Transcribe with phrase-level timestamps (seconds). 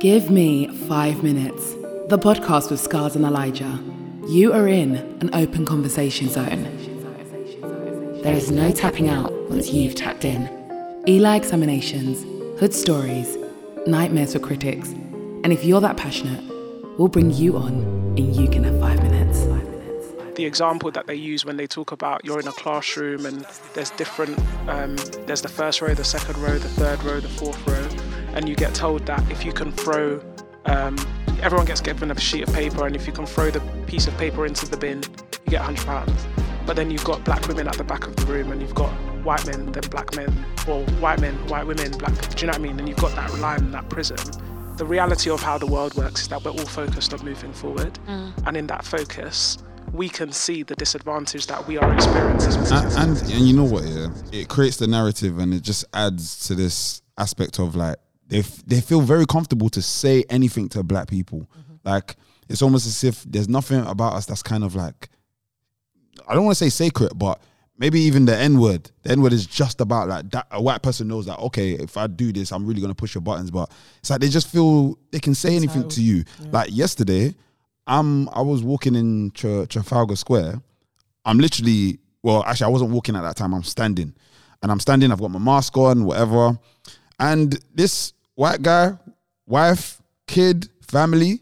[0.00, 1.72] Give me five minutes.
[2.08, 3.82] The podcast with Scars and Elijah.
[4.28, 6.64] You are in an open conversation zone.
[8.22, 10.50] There is no tapping out once you've tapped in.
[11.08, 12.24] Eli examinations,
[12.60, 13.38] hood stories,
[13.86, 14.90] nightmares for critics.
[14.90, 16.44] And if you're that passionate,
[16.98, 17.72] we'll bring you on
[18.18, 19.46] and you can have five minutes.
[20.34, 23.88] the example that they use when they talk about you're in a classroom and there's
[23.92, 24.38] different
[24.68, 24.94] um,
[25.26, 28.05] there's the first row the second row the third row the fourth row
[28.36, 30.22] and you get told that if you can throw
[30.66, 30.96] um,
[31.42, 34.16] everyone gets given a sheet of paper and if you can throw the piece of
[34.18, 35.02] paper into the bin
[35.46, 36.26] you get 100 pounds.
[36.66, 38.90] But then you've got black women at the back of the room and you've got
[39.24, 40.28] white men then black men
[40.68, 42.78] or white men white women black do you know what i mean?
[42.78, 44.18] And you've got that line that prism
[44.76, 47.98] the reality of how the world works is that we're all focused on moving forward.
[48.44, 49.58] And in that focus
[49.92, 52.60] we can see the disadvantage that we are experiencing.
[52.76, 53.84] and, and and you know what?
[53.84, 57.96] Yeah, it creates the narrative, and it just adds to this aspect of like
[58.28, 61.40] they f- they feel very comfortable to say anything to black people.
[61.40, 61.74] Mm-hmm.
[61.84, 62.16] Like
[62.48, 65.08] it's almost as if there's nothing about us that's kind of like
[66.28, 67.40] I don't want to say sacred, but
[67.78, 68.90] maybe even the N word.
[69.02, 70.46] The N word is just about like that.
[70.50, 73.22] A white person knows that okay, if I do this, I'm really gonna push your
[73.22, 73.50] buttons.
[73.50, 76.24] But it's like they just feel they can say anything to you.
[76.50, 77.34] Like yesterday,
[77.86, 80.60] I'm I was walking in Tra- Trafalgar Square.
[81.24, 83.54] I'm literally well, actually, I wasn't walking at that time.
[83.54, 84.12] I'm standing,
[84.60, 85.12] and I'm standing.
[85.12, 86.58] I've got my mask on, whatever.
[87.20, 88.96] And this white guy,
[89.46, 91.40] wife, kid, family,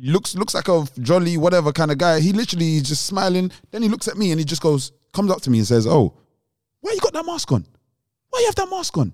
[0.00, 2.18] looks looks like a jolly whatever kind of guy.
[2.20, 3.52] He literally is just smiling.
[3.70, 5.86] Then he looks at me and he just goes, comes up to me and says,
[5.86, 6.14] "Oh,
[6.80, 7.64] why you got that mask on?
[8.30, 9.12] Why you have that mask on?"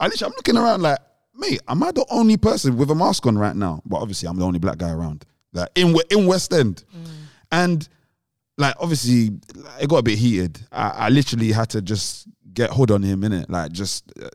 [0.00, 0.98] I literally, I'm looking around like,
[1.36, 3.80] mate, am I the only person with a mask on right now?
[3.86, 5.24] But obviously, I'm the only black guy around.
[5.52, 6.82] Like in in West End,
[7.52, 7.88] and
[8.58, 9.30] like obviously,
[9.80, 10.60] it got a bit heated.
[10.72, 13.48] I, I literally had to just get hood on him in it.
[13.48, 14.28] Like just, uh,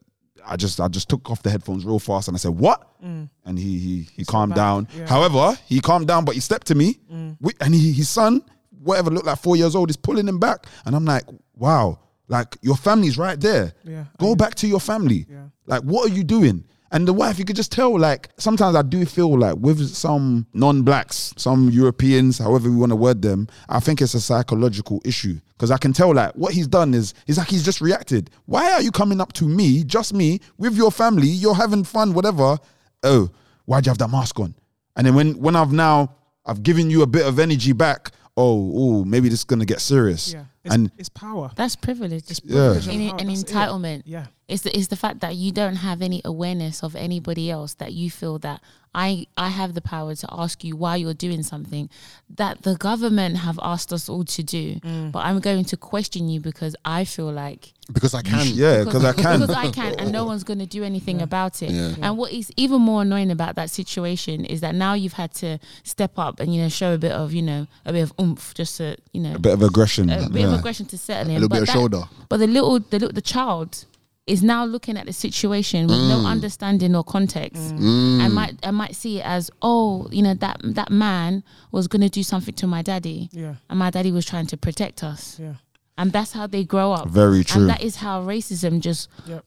[0.45, 3.29] I just, I just took off the headphones real fast and I said, "What?" And
[3.57, 4.87] he he he calmed back, down.
[4.95, 5.05] yeah.
[5.07, 8.41] However, he calmed down, but he stepped to me, wi- and he, his son,
[8.81, 11.23] whatever looked like four years old, is pulling him back, and I'm like,
[11.55, 13.73] "Wow." Like your family's right there.
[13.83, 15.25] Yeah, Go back to your family.
[15.27, 15.45] Yeah.
[15.65, 16.63] Like, what are you doing?
[16.91, 20.47] And the wife, you could just tell, like, sometimes I do feel like with some
[20.53, 25.01] non blacks, some Europeans, however we want to word them, I think it's a psychological
[25.05, 25.39] issue.
[25.49, 28.31] Because I can tell, like, what he's done is, he's like, he's just reacted.
[28.45, 31.27] Why are you coming up to me, just me, with your family?
[31.27, 32.57] You're having fun, whatever.
[33.03, 33.29] Oh,
[33.65, 34.55] why'd you have that mask on?
[34.95, 38.71] And then when, when I've now, I've given you a bit of energy back, oh,
[38.75, 40.33] oh, maybe this is going to get serious.
[40.33, 41.51] Yeah, it's, And it's power.
[41.55, 42.29] That's privilege.
[42.29, 42.73] It's Yeah.
[42.73, 43.37] privilege and, That's an it.
[43.37, 44.03] entitlement.
[44.05, 44.27] Yeah.
[44.47, 47.93] It's the, it's the fact that you don't have any awareness of anybody else that
[47.93, 48.61] you feel that
[48.93, 51.89] I I have the power to ask you why you're doing something
[52.35, 55.11] that the government have asked us all to do, mm.
[55.11, 58.47] but I'm going to question you because I feel like because I can.
[58.47, 59.39] yeah, because I can.
[59.41, 61.69] because I can, and no one's going to do anything about it.
[61.71, 61.95] Yeah.
[62.01, 65.59] And what is even more annoying about that situation is that now you've had to
[65.83, 68.55] step up and you know show a bit of you know a bit of oomph
[68.55, 70.09] just to you know a bit of aggression.
[70.09, 70.59] a bit of yeah.
[70.59, 71.33] aggression to settle in.
[71.35, 72.03] little but bit of that- shoulder.
[72.29, 73.85] But the little, the little, the child
[74.27, 78.95] is now looking at the situation with no understanding or context, and might I might
[78.95, 82.67] see it as, oh, you know that that man was going to do something to
[82.67, 83.55] my daddy, Yeah.
[83.69, 85.53] and my daddy was trying to protect us, Yeah.
[85.97, 87.09] and that's how they grow up.
[87.09, 87.61] Very true.
[87.61, 89.43] And that is how racism just Yep.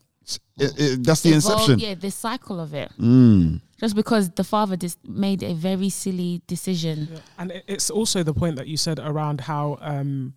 [0.59, 1.79] It- it- that's the evolved- inception.
[1.79, 2.91] Yeah, this cycle of it.
[3.01, 3.61] Mm.
[3.81, 7.09] Just because the father just made a very silly decision.
[7.13, 7.19] Yeah.
[7.39, 10.35] And it's also the point that you said around how um,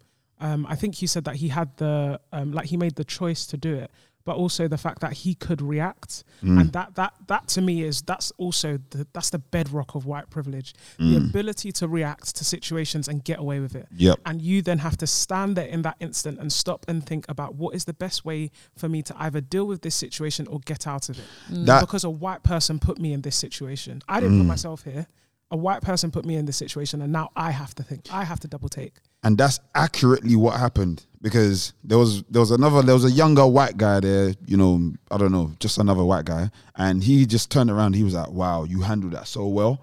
[0.48, 3.42] um, I think you said that he had the um, like he made the choice
[3.52, 3.90] to do it,
[4.26, 6.24] but also the fact that he could react,
[6.60, 10.30] and that that that to me is that's also the, that's the bedrock of white
[10.36, 10.70] privilege,
[11.00, 13.88] the ability to react to situations and get away with it.
[14.08, 14.20] Yep.
[14.28, 17.52] And you then have to stand there in that instant and stop and think about
[17.62, 18.52] what is the best way
[18.82, 21.26] for me to either deal with this situation or get out of it.
[21.68, 24.02] That- because a white person put me in this situation.
[24.08, 25.08] I didn't put myself here.
[25.52, 28.08] A white person put me in this situation, and now I have to think.
[28.12, 28.94] I have to double take.
[29.24, 33.46] and that's accurately what happened because there was there was another there was a younger
[33.48, 37.50] white guy there you know i don't know just another white guy and he just
[37.50, 39.74] turned around he was like wow you handled that so well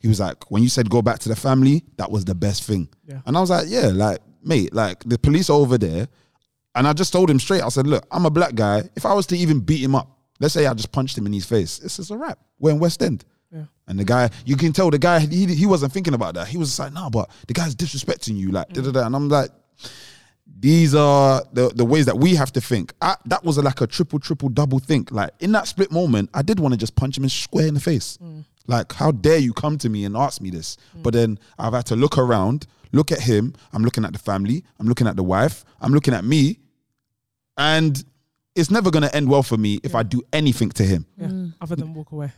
[0.00, 2.64] he was like when you said go back to the family that was the best
[2.64, 3.20] thing Yeah.
[3.24, 6.06] and i was like yeah like mate like the police are over there
[6.74, 9.14] and i just told him straight i said look i'm a black guy if i
[9.14, 10.08] was to even beat him up
[10.40, 12.78] let's say i just punched him in his face this is a rap we're in
[12.78, 13.64] west end Yeah.
[13.88, 16.46] and the guy, you can tell the guy, he, he wasn't thinking about that.
[16.48, 19.06] He was just like, no, but the guy's disrespecting you, like, da da da.
[19.06, 19.50] And I'm like,
[20.58, 22.92] these are the, the ways that we have to think.
[23.00, 25.10] I, that was a, like a triple, triple, double think.
[25.10, 27.74] Like in that split moment, I did want to just punch him in square in
[27.74, 28.18] the face.
[28.22, 28.44] Mm.
[28.66, 30.76] Like, how dare you come to me and ask me this?
[30.96, 31.02] Mm.
[31.02, 33.54] But then I've had to look around, look at him.
[33.72, 34.64] I'm looking at the family.
[34.78, 35.64] I'm looking at the wife.
[35.80, 36.58] I'm looking at me.
[37.56, 38.02] And
[38.54, 41.06] it's never going to end well for me if I do anything to him.
[41.16, 41.28] Yeah.
[41.28, 41.54] Mm.
[41.60, 42.32] Other than walk away.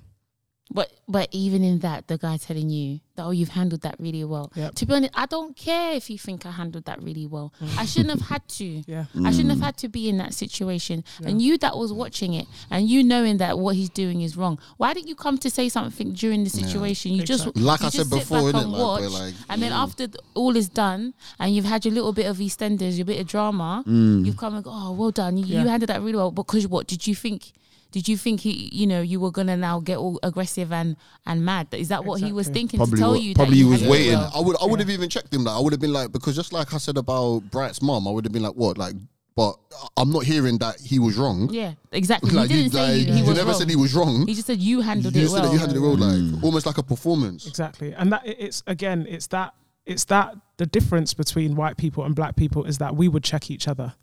[0.75, 4.25] But but even in that, the guy telling you that oh you've handled that really
[4.25, 4.51] well.
[4.55, 4.75] Yep.
[4.77, 7.53] To be honest, I don't care if you think I handled that really well.
[7.77, 8.83] I shouldn't have had to.
[8.93, 9.05] Yeah.
[9.25, 11.05] I shouldn't have had to be in that situation.
[11.25, 14.59] And you that was watching it and you knowing that what he's doing is wrong.
[14.77, 17.13] Why didn't you come to say something during the situation?
[17.13, 19.63] You just Like you I just said sit before, back and Like, watch, like, and
[19.63, 19.77] then mm.
[19.85, 23.21] after th- all is done and you've had your little bit of EastEnders, your bit
[23.21, 24.25] of drama, Mm.
[24.27, 25.37] you've come and go, oh well done.
[25.37, 25.63] You, Yeah.
[25.63, 26.31] you handled that really well.
[26.31, 27.53] Because what did you think?
[27.93, 30.97] Did you think he, you know, you were gonna now get all aggressive and
[31.27, 31.69] and mad?
[31.73, 33.35] Is that what he was thinking Probably to tell what- you?
[33.35, 34.15] probably that he was waiting.
[34.19, 34.33] well?
[34.35, 35.45] I would I would have even checked him.
[35.45, 38.11] Like I would have been like because just like I said about Bright's mom, I
[38.11, 38.95] would have been like, what like.
[39.35, 39.57] But
[39.97, 41.49] I'm not hearing that he was wrong.
[41.51, 42.33] Yeah, exactly.
[42.33, 43.59] Like, he didn't say like, he, he you was never wrong.
[43.61, 44.27] said he was wrong.
[44.27, 45.43] He just said you handled you it said well.
[45.45, 46.43] that you handled it well, like Mm.
[46.45, 47.47] almost like a performance.
[47.47, 49.55] Exactly, and that it's again, it's that
[49.87, 53.51] it's that the difference between white people and black people is that we would check
[53.51, 53.95] each other.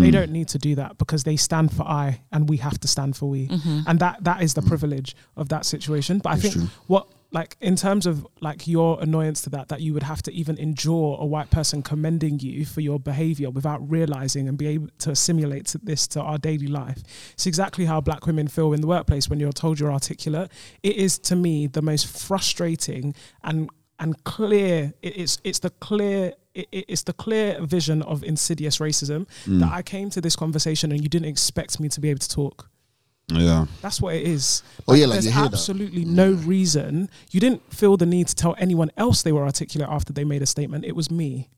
[0.00, 0.12] They mm.
[0.12, 3.16] don't need to do that because they stand for I, and we have to stand
[3.16, 3.80] for we, mm-hmm.
[3.86, 4.68] and that that is the mm.
[4.68, 6.18] privilege of that situation.
[6.18, 9.92] But I think what like in terms of like your annoyance to that that you
[9.92, 14.48] would have to even endure a white person commending you for your behavior without realizing
[14.48, 17.02] and be able to assimilate to this to our daily life
[17.32, 20.50] it's exactly how black women feel in the workplace when you're told you're articulate.
[20.82, 26.32] It is to me the most frustrating and and clear it- it's it's the clear
[26.54, 29.58] it- it- it's the clear vision of insidious racism hmm.
[29.60, 32.28] that I came to this conversation and you didn't expect me to be able to
[32.28, 32.70] talk
[33.28, 33.66] Yeah.
[33.80, 34.62] that's what it is.
[34.86, 35.52] Oh, yeah, like there's hear that.
[35.54, 37.08] absolutely no reason.
[37.30, 40.42] You didn't feel the need to tell anyone else they were articulate after they made
[40.42, 40.84] a statement.
[40.84, 41.48] It was me,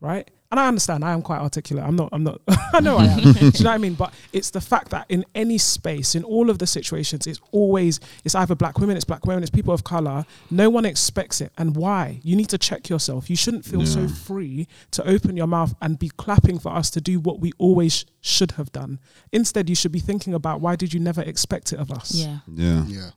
[0.00, 0.30] right?
[0.48, 1.84] And I understand I am quite articulate.
[1.84, 2.08] I'm not.
[2.12, 2.40] I'm not.
[2.72, 3.18] I know I am.
[3.32, 3.94] Do you know what I mean?
[3.94, 7.98] But it's the fact that in any space, in all of the situations, it's always
[8.24, 10.24] it's either black women, it's black women, it's people of color.
[10.48, 12.20] No one expects it, and why?
[12.22, 13.28] You need to check yourself.
[13.28, 17.00] You shouldn't feel so free to open your mouth and be clapping for us to
[17.00, 19.00] do what we always should have done.
[19.32, 22.14] Instead, you should be thinking about why did you never expect it of us?
[22.14, 22.38] Yeah.
[22.46, 22.84] Yeah.
[22.86, 23.10] Yeah.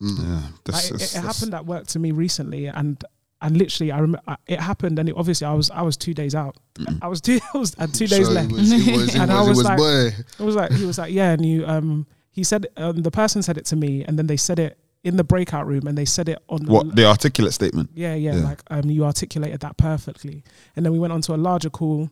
[0.00, 0.08] Yeah.
[0.08, 0.42] Mm.
[0.42, 3.02] Like, That's, it, it that's- happened at work to me recently, and
[3.42, 6.34] and literally, I remember it happened, and it, obviously, I was I was two days
[6.34, 6.56] out.
[7.02, 7.38] I was two.
[7.54, 8.52] I was had two days So left.
[8.52, 10.06] Was, was, And I was, it was was like- boy.
[10.38, 13.42] It was like he was like, yeah, and you um he said um, the person
[13.42, 16.04] said it to me, and then they said it in the breakout room, and they
[16.04, 17.90] said it on the What the articulate statement?
[17.94, 18.44] yeah, yeah, Yeah.
[18.44, 20.42] like um, you articulated that perfectly.
[20.74, 22.10] And then we went on to a larger call.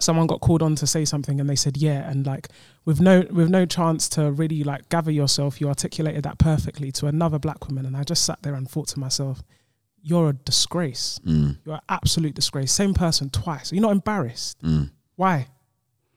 [0.00, 2.48] Someone got called on to say something, and they said, "Yeah," and like
[2.84, 7.06] with no with no chance to really like gather yourself, you articulated that perfectly to
[7.06, 7.86] another black woman.
[7.86, 9.42] And I just sat there and thought to myself,
[10.06, 11.18] "You're a disgrace.
[11.26, 12.70] Mm, You're an absolute disgrace.
[12.72, 13.72] Same person twice.
[13.72, 14.60] You're not embarrassed.
[14.62, 15.48] mm, Why?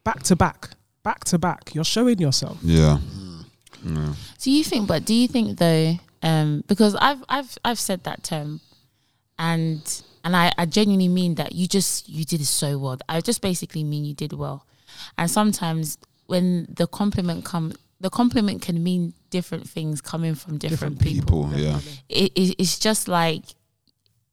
[0.03, 0.69] Back to back,
[1.03, 1.73] back to back.
[1.73, 2.57] You're showing yourself.
[2.61, 2.99] yeah.
[3.83, 4.13] Yeah.
[4.41, 4.87] Do you think?
[4.87, 5.95] But do you think though?
[6.23, 8.59] Um, because I've I've I've said that term,
[9.39, 9.81] and
[10.23, 12.97] and I, I genuinely mean that you just you did so well.
[13.07, 14.65] I just basically mean you did well,
[15.17, 20.99] and sometimes when the compliment come, the compliment can mean different things coming from different,
[20.99, 21.45] people.
[21.49, 21.59] People.
[21.59, 21.79] Yeah.
[22.09, 23.43] It, it, it's just like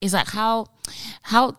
[0.05, 0.67] it's like how
[1.23, 1.57] how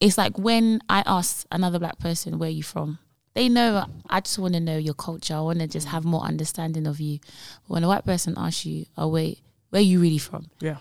[0.00, 2.98] it's like when I ask another black person where you from.
[3.34, 5.34] They know I just want to know your culture.
[5.34, 7.18] I want to just have more understanding of you.
[7.66, 9.40] But when a white person asks you, "Oh wait,
[9.70, 10.76] where are you really from?" Yeah,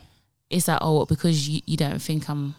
[0.49, 2.55] It's like, "Oh, because you, you don't think I'm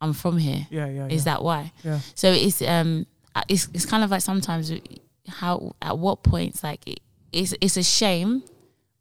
[0.00, 1.06] I'm from here." yeah, yeah.
[1.06, 1.34] Is yeah.
[1.34, 1.72] that why?
[1.82, 1.98] Yeah.
[2.14, 3.06] So it's um
[3.48, 4.72] it's it's kind of like sometimes
[5.26, 7.00] how at what points like it,
[7.32, 8.44] it's it's a shame,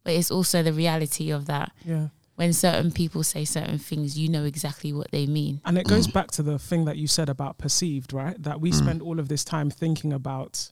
[0.04, 2.08] but it's also the reality of that yeah?
[2.42, 5.62] When certain people say certain things, you know exactly what they mean.
[5.64, 6.14] And it goes mm.
[6.14, 8.42] back to the thing that you said about perceived, right?
[8.42, 8.74] That we mm.
[8.74, 10.72] spend all of this time thinking about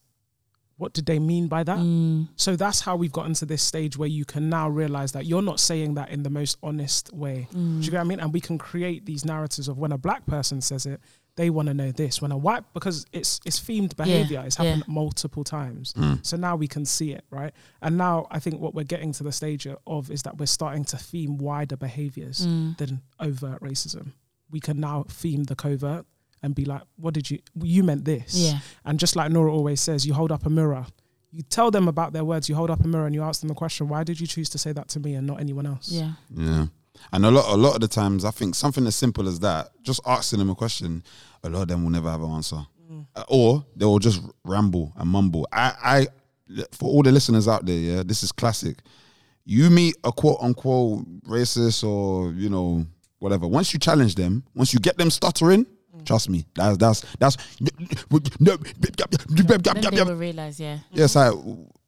[0.77, 1.77] what did they mean by that?
[1.77, 5.27] Mm, So that's how we've gotten to this stage where you can now realize that
[5.27, 7.47] you're not saying that in the most honest way.
[7.51, 7.83] Do you mm.
[7.83, 8.19] get what I mean?
[8.19, 10.99] And we can create these narratives of when a black person says it,
[11.39, 12.22] they want to know this.
[12.22, 15.93] When a white, because it's it's themed behavior, it's happened multiple times.
[15.93, 16.15] Hmm.
[16.22, 17.53] So now we can see it, right?
[17.81, 20.84] And now I think what we're getting to the stage of is that we're starting
[20.86, 22.72] to theme wider behaviors hmm.
[22.77, 24.12] than overt racism.
[24.51, 26.05] We can now theme the covert
[26.43, 28.34] and be like, what did you, you meant this.
[28.36, 28.60] Yeah.
[28.84, 30.86] And just like Nora always says, you hold up a mirror.
[31.31, 32.50] You tell them about their words.
[32.50, 34.50] You hold up a mirror and you ask them the question, why did you choose
[34.50, 35.89] to say that to me and not anyone else?
[35.89, 36.13] yeah.
[36.29, 36.65] Yeah.
[37.12, 39.70] And a lot, a lot of the times, I think something as simple as that,
[39.82, 41.03] just asking them a question,
[41.44, 42.65] a lot of them will never have an answer,
[43.15, 45.48] Uh, or they will just ramble and mumble.
[45.51, 46.08] I, I,
[46.72, 48.79] for all the listeners out there, yeah, this is classic.
[49.46, 52.86] You meet a quote unquote racist or you know
[53.20, 53.48] whatever.
[53.48, 55.65] Once you challenge them, once you get them stuttering,
[56.06, 57.38] trust me, that's that's that's.
[57.60, 57.88] Then
[59.91, 60.79] they will realize, yeah.
[60.91, 61.32] Yes, I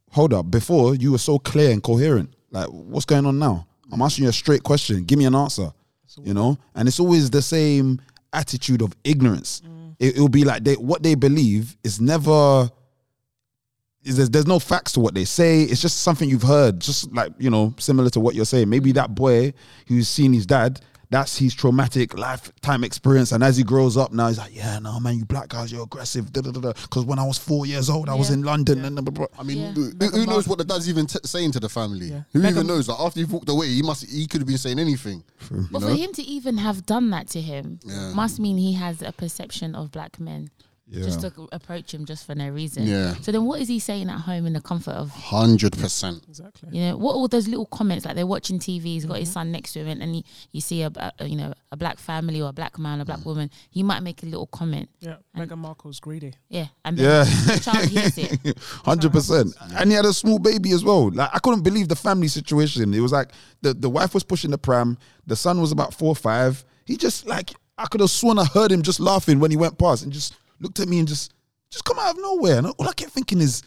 [0.09, 0.49] hold up.
[0.49, 2.33] Before you were so clear and coherent.
[2.53, 3.65] Like, what's going on now?
[3.91, 5.03] I'm asking you a straight question.
[5.03, 5.71] Give me an answer.
[6.23, 8.01] You know, and it's always the same
[8.33, 9.61] attitude of ignorance.
[9.65, 9.95] Mm.
[9.97, 12.69] It, will be like they what they believe is never.
[14.03, 15.61] is there's, there's no facts to what they say.
[15.61, 18.69] It's just something you've heard, just like you know, similar to what you're saying.
[18.69, 18.95] Maybe mm.
[18.95, 19.53] that boy
[19.87, 20.81] who's seen his dad,
[21.11, 24.99] that's his traumatic lifetime experience, and as he grows up now, he's like, yeah, no
[24.99, 26.31] man, you black guys, you're aggressive.
[26.33, 29.39] Because when I was four years old, I was in London, and blah, blah, blah.
[29.39, 29.71] I mean, Yeah.
[29.73, 32.07] who, who knows what the dad's even t- saying to the family?
[32.07, 32.21] Yeah.
[32.33, 32.87] Who Meghan- even knows?
[32.87, 35.23] Like after he walked away, he must he could have been saying anything.
[35.51, 35.89] You But know?
[35.89, 38.13] for him to even have done that to him Yeah.
[38.13, 40.49] must mean he has a perception of black men.
[40.93, 41.05] Yeah.
[41.05, 42.83] Just to approach him just for no reason.
[42.85, 43.13] Yeah.
[43.21, 46.21] So then what is he saying at home in the comfort of Hundred percent.
[46.27, 46.69] Exactly.
[46.77, 49.33] you know, what all those little comments like they're watching TV, he's got his Mm-hmm.
[49.33, 51.97] son next to him, and, and he, you see a, a you know a black
[51.97, 54.89] family or a black man, or a black woman, he might make a little comment,
[54.99, 55.15] Yeah.
[55.37, 56.33] Meghan Markle's greedy.
[56.49, 57.23] yeah, and Yeah.
[57.23, 58.57] the child hears it.
[58.83, 61.09] Hundred percent, and he had a small baby as well.
[61.09, 62.93] Like I couldn't believe the family situation.
[62.93, 63.29] It was like
[63.61, 66.65] the the wife was pushing the pram, the son was about four or five.
[66.85, 69.77] He just like I could have sworn I heard him just laughing when he went
[69.77, 71.33] past, and just looked at me and just
[71.69, 72.57] just come out of nowhere.
[72.59, 73.63] And all I kept thinking is,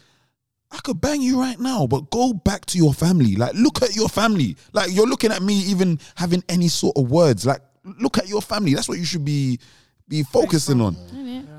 [0.71, 3.35] I could bang you right now, but go back to your family.
[3.35, 4.57] Like look at your family.
[4.73, 7.45] Like you're looking at me even having any sort of words.
[7.45, 8.73] Like look at your family.
[8.73, 9.59] That's what you should be
[10.07, 10.95] be focusing on.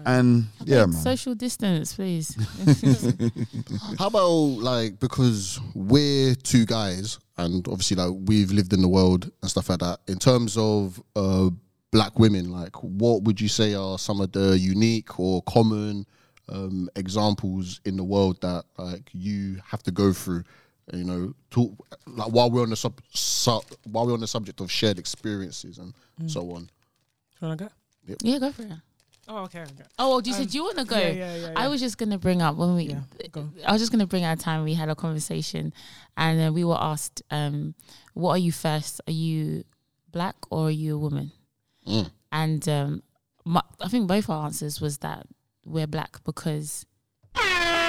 [0.07, 0.93] And yeah, man.
[0.93, 2.37] Social distance, please.
[3.99, 9.31] How about like because we're two guys and obviously like we've lived in the world
[9.43, 9.99] and stuff like that.
[10.07, 11.51] In terms of uh,
[11.97, 16.07] black women, like what would you say are some of the unique or common
[16.51, 20.45] um, examples in the world that like you have to go through?
[20.93, 21.73] You know, talk
[22.07, 25.79] like while we're on the sub, sub while we're on the subject of shared experiences
[25.79, 25.95] and
[26.31, 26.69] so on.
[27.41, 27.69] You wanna go?
[28.21, 28.73] yeah, go for it.
[29.29, 29.63] Oh, okay.
[29.63, 29.85] okay.
[29.99, 30.99] Oh, you said you want to go?
[30.99, 32.85] yeah, yeah, yeah, I was just gonna bring up when we.
[32.85, 33.01] Yeah,
[33.33, 33.49] go.
[33.67, 35.73] I was just gonna bring out time we had a conversation,
[36.17, 37.75] and uh, we were asked, um,
[38.13, 39.01] "What are you first?
[39.09, 39.65] Are you
[40.13, 41.33] black or are you a woman?"
[41.87, 42.11] Mm.
[42.33, 43.03] And um,
[43.45, 45.27] my, I think both our answers was that
[45.65, 46.87] we're black because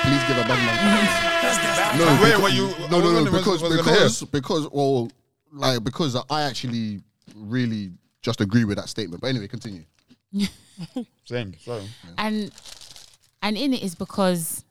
[0.08, 1.98] Please give a bad man.
[1.98, 5.10] no, Wait, becau- you- no, I no, no, because because because well,
[5.51, 7.01] like because I actually
[7.36, 9.22] really just agree with that statement.
[9.22, 9.84] But anyway, continue.
[11.25, 11.56] Same.
[11.60, 11.82] So
[12.18, 12.51] and
[13.42, 14.63] and in it is because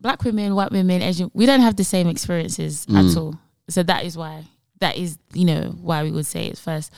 [0.00, 3.38] black women, white women, Asian, we don't have the same experiences at all.
[3.68, 4.44] So that is why
[4.80, 6.92] that is you know why we would say it first.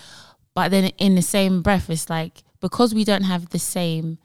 [0.58, 4.18] But then in the same breath, it's like because we don't have the same,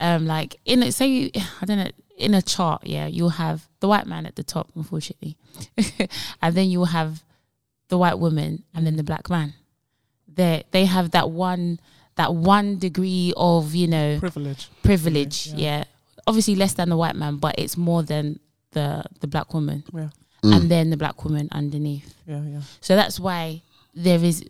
[0.00, 1.30] um, like in a, say you,
[1.62, 4.66] I don't know in a chart, yeah, you'll have the white man at the top,
[4.74, 5.36] unfortunately,
[6.42, 7.22] and then you'll have
[7.88, 9.54] the white woman and then the black man.
[10.26, 11.78] They they have that one
[12.16, 14.68] that one degree of you know Privilege.
[14.82, 15.46] privilege.
[15.48, 15.56] Yeah.
[15.78, 15.84] Yeah.
[16.26, 18.40] obviously less than the white man, but it's more than
[18.72, 20.10] the the black woman, Yeah.
[20.42, 22.12] and then the black woman underneath.
[22.26, 22.42] Yeah.
[22.42, 22.62] Yeah.
[22.80, 23.62] So that's why
[23.94, 24.44] there is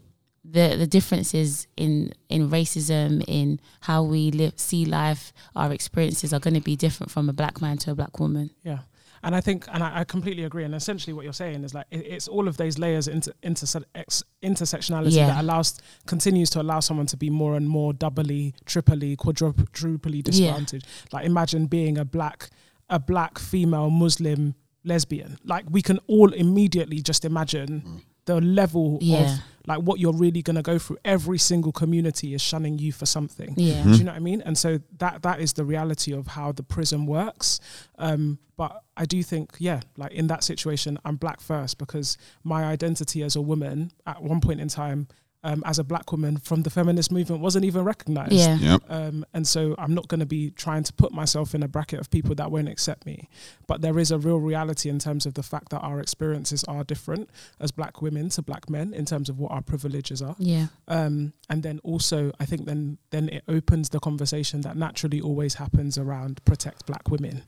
[0.53, 6.41] the the differences in in racism, in how we live, see life, our experiences are
[6.41, 8.51] going to be different from a black man to a black woman.
[8.63, 8.81] Yeah.
[9.23, 10.65] And I think, and I, I completely agree.
[10.65, 13.81] And essentially, what you're saying is like it, it's all of those layers into inter,
[13.95, 15.27] ex, intersectionality Yeah.
[15.27, 20.87] that allows continues to allow someone to be more and more doubly, triply, quadruply disadvantaged.
[21.13, 22.49] Like imagine being a black,
[22.89, 24.55] a black female Muslim
[24.85, 25.37] lesbian.
[25.45, 28.01] Like we can all immediately just imagine mm.
[28.35, 29.35] The level Yeah.
[29.35, 30.99] of like what you're really going to go through.
[31.05, 33.55] Every single community is shunning you for something.
[33.57, 33.83] Yeah.
[33.83, 34.41] Do you know what I mean?
[34.47, 37.61] And so that that is the reality of how the prison works.
[37.99, 42.65] Um, but I do think, yeah, like in that situation, I'm black first because my
[42.65, 45.09] identity as a woman at one point in time,
[45.43, 48.33] um, as a black woman from the feminist movement, wasn't even recognized.
[48.33, 48.57] Yeah.
[48.59, 48.83] Yep.
[48.89, 51.99] Um, and so I'm not going to be trying to put myself in a bracket
[52.01, 53.29] of people that won't accept me.
[53.67, 56.85] But there is a real reality in terms of the fact that our experiences are
[56.85, 60.67] different as black women to black men in terms of what our privileges are Yeah.
[60.89, 65.55] um, and then also I think then then it opens the conversation that naturally always
[65.55, 67.45] happens around protect black women,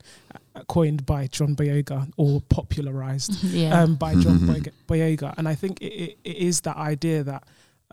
[0.55, 3.81] uh, coined by John Boyega or popularized Yeah.
[3.81, 5.33] um, by John Boyega, Boyega.
[5.37, 7.43] And I think it, it, it is that idea that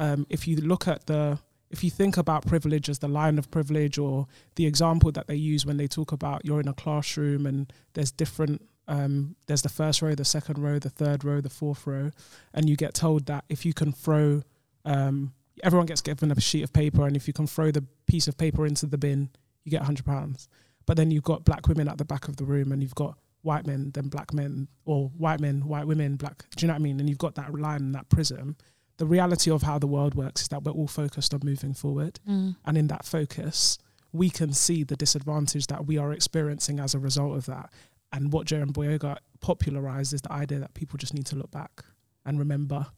[0.00, 1.38] um, if you look at the
[1.70, 4.26] if you think about privilege as the line of privilege or
[4.56, 8.10] the example that they use when they talk about you're in a classroom and there's
[8.10, 12.10] different um, there's the first row, the second row, the third row, the fourth row,
[12.52, 14.42] and you get told that if you can throw,
[14.84, 18.26] um, everyone gets given a sheet of paper, and if you can throw the piece
[18.26, 19.30] of paper into the bin,
[19.62, 20.48] you get hundred pounds.
[20.86, 23.16] But then you've got black women at the back of the room, and you've got
[23.42, 26.44] white men, then black men, or white men, white women, black.
[26.56, 26.98] Do you know what I mean?
[26.98, 28.56] And you've got that line that prism.
[29.00, 32.20] The reality of how the world works is that we're all focused on moving forward,
[32.28, 32.56] Mm.
[32.66, 33.78] and in that focus,
[34.12, 37.72] we can see the disadvantage that we are experiencing as a result of that.
[38.12, 41.82] And what Jeremy Boyega popularized is the idea that people just need to look back
[42.26, 42.88] and remember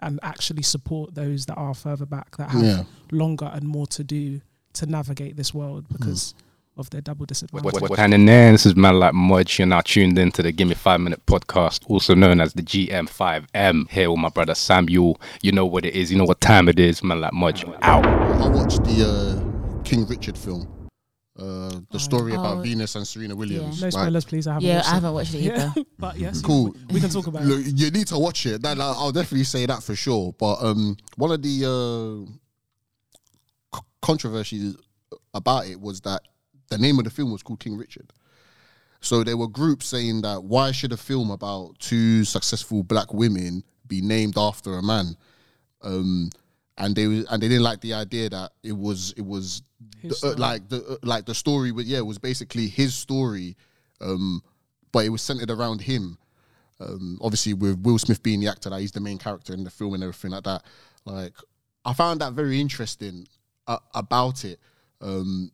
[0.00, 2.84] and actually support those that are further back that have Yeah.
[3.10, 4.40] longer and more to do
[4.72, 6.32] to navigate this world because
[6.76, 7.64] of their double What, disadvantage.
[7.80, 8.50] what, what happening there?
[8.52, 9.58] This is man like Mudge.
[9.58, 13.90] You're now tuned into the Give Me Five Minute podcast, also known as the GM5M.
[13.90, 15.20] Here with my brother Samuel.
[15.42, 16.10] You know what it is.
[16.10, 17.02] You know what time it is.
[17.02, 17.64] Man like Mudge.
[17.82, 18.06] Out.
[18.06, 19.04] I watched the
[19.78, 20.66] uh, King Richard film,
[21.38, 22.60] uh, the story about Oh.
[22.62, 23.80] Venus and Serena Williams.
[23.80, 24.46] No Like, spoilers, please.
[24.46, 24.94] I haven't Yeah, watched I it.
[24.94, 25.74] haven't watched it either.
[25.98, 26.74] but yes, Cool.
[26.88, 27.74] We, we can talk about Look, it.
[27.74, 28.62] you need to watch it.
[28.62, 30.34] That like, I'll definitely say that for sure.
[30.38, 32.32] But um, one of the uh,
[33.76, 34.76] c- controversies
[35.34, 36.22] about it was that
[36.72, 38.12] the name of the film was called King Richard.
[39.00, 43.64] So there were groups saying that why should a film about two successful black women
[43.86, 45.16] be named after a man?
[45.82, 46.30] Um,
[46.78, 49.62] and they and they didn't like the idea that it was it was
[50.02, 53.56] the, uh, like the uh, like the story was yeah it was basically his story,
[54.00, 54.42] um,
[54.92, 56.16] but it was centered around him
[56.82, 59.70] um, obviously with Will Smith being the actor that he's the main character in the
[59.70, 60.62] film and everything like that.
[61.04, 61.34] Like
[61.84, 63.26] I found that very interesting
[63.66, 64.58] uh, about it
[65.00, 65.50] um,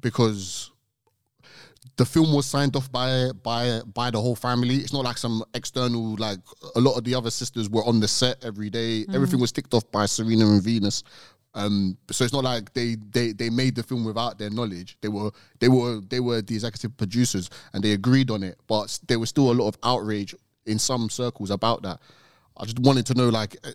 [0.00, 0.70] because
[1.96, 4.76] the film was signed off by by by the whole family.
[4.76, 6.38] It's not like some external like
[6.74, 9.06] a lot of the other sisters were on the set every day.
[9.14, 11.02] Everything was ticked off by Serena and Venus.
[11.56, 14.98] Um, so it's not like they, they they made the film without their knowledge.
[15.00, 18.58] They were they were they were the executive producers and they agreed on it.
[18.66, 20.34] But there was still a lot of outrage
[20.66, 21.98] in some circles about that.
[22.58, 23.72] I just wanted to know like eh,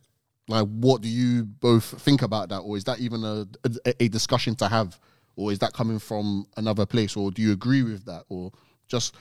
[0.48, 3.48] like what do you both think about that, or is that even a
[3.86, 5.00] a, a discussion to have,
[5.42, 8.52] or is that coming from another place, or do you agree with that, or
[8.88, 9.16] just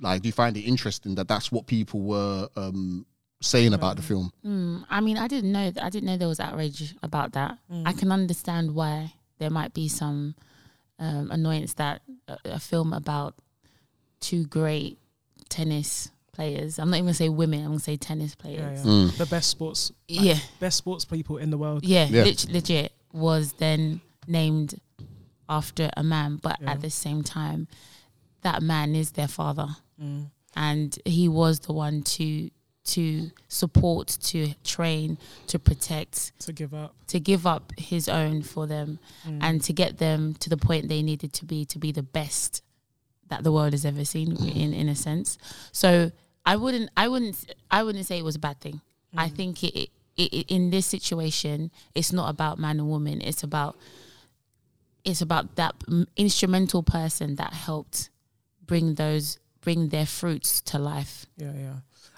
[0.00, 3.04] like do you find it interesting that that's what people were um,
[3.40, 4.30] saying about the film?
[4.44, 5.72] Mm, I mean, I didn't know.
[5.80, 7.58] I didn't know there was outrage about that.
[7.84, 10.34] I can understand why there might be some
[10.98, 13.34] um, annoyance that a, a film about
[14.20, 14.98] two great
[15.48, 16.78] tennis players.
[16.78, 17.60] I'm not even gonna say women.
[17.60, 18.86] I'm gonna say tennis Yeah, players.
[18.86, 19.10] yeah.
[19.18, 21.84] The best sports, Yeah, best sports people in the world.
[21.84, 22.24] yeah, Yeah.
[22.24, 24.80] leg- legit was then named
[25.48, 26.72] after a man, but Yeah.
[26.72, 27.68] at the same time,
[28.42, 30.30] that man is their father, mm.
[30.54, 32.50] and he was the one to
[32.84, 36.94] to support, to train, to protect, To give up.
[37.06, 39.38] to give up his own for them, mm.
[39.40, 42.62] and to get them to the point they needed to be to be the best
[43.28, 45.38] that the world has ever seen in in a sense.
[45.72, 46.12] So
[46.44, 48.80] I wouldn't I wouldn't I wouldn't say it was a bad thing.
[49.16, 49.36] I mm.
[49.36, 53.22] think it, it, it in this situation it's not about man and woman.
[53.22, 53.76] It's about
[55.04, 55.74] it's about that
[56.16, 58.10] instrumental person that helped
[58.66, 61.26] bring those bring their fruits to life.
[61.36, 61.74] Yeah, yeah.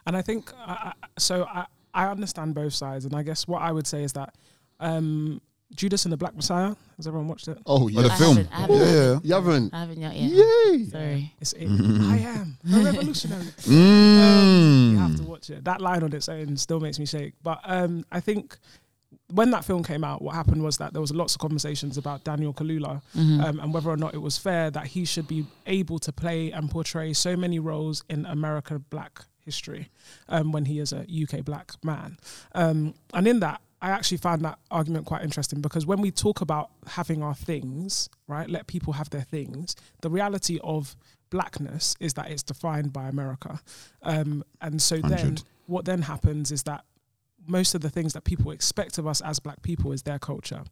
[0.06, 1.44] And I think I, I, so.
[1.44, 4.34] I I understand both sides, and I guess what I would say is that
[4.80, 5.40] um,
[5.74, 6.74] Judas and the Black Messiah.
[6.98, 7.56] Has everyone watched it?
[7.64, 8.36] Oh Oh, yeah, the I film.
[8.36, 9.18] haven't- I haven't- Yeah.
[9.24, 9.74] you haven't.
[9.74, 10.14] I haven't yet.
[10.14, 10.30] yet.
[10.30, 10.84] Yay!
[10.90, 11.32] Sorry.
[11.40, 13.44] It's it, I am a revolutionary.
[13.46, 13.72] Mm.
[14.26, 15.64] Um, you have to watch it.
[15.64, 17.32] That line on its own still makes me shake.
[17.42, 18.58] But um, I think
[19.32, 22.22] when that film came out, what happened was that there was lots of conversations about
[22.24, 23.02] Daniel Kaluuya
[23.44, 26.52] um, and whether or not it was fair that he should be able to play
[26.52, 29.88] and portray so many roles in American Black history
[30.28, 32.18] um, when he is a UK Black man.
[32.54, 36.40] Um, and in that, I actually found that argument quite interesting because when we talk
[36.40, 40.96] about having our things, right, let people have their things, the reality of
[41.30, 43.60] blackness is that it's defined by America.
[44.02, 46.84] Um, and so then what then happens is that
[47.46, 50.62] most of the things that people expect of us as black people is their culture.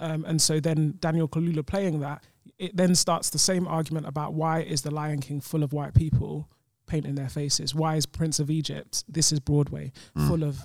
[0.00, 2.22] Um, and so then Daniel Kaluuya playing that,
[2.58, 5.94] it then starts the same argument about why is the Lion King full of white
[5.94, 6.48] people
[6.86, 7.74] painting their faces?
[7.74, 9.92] Why is Prince of Egypt, this is Broadway,
[10.28, 10.60] full of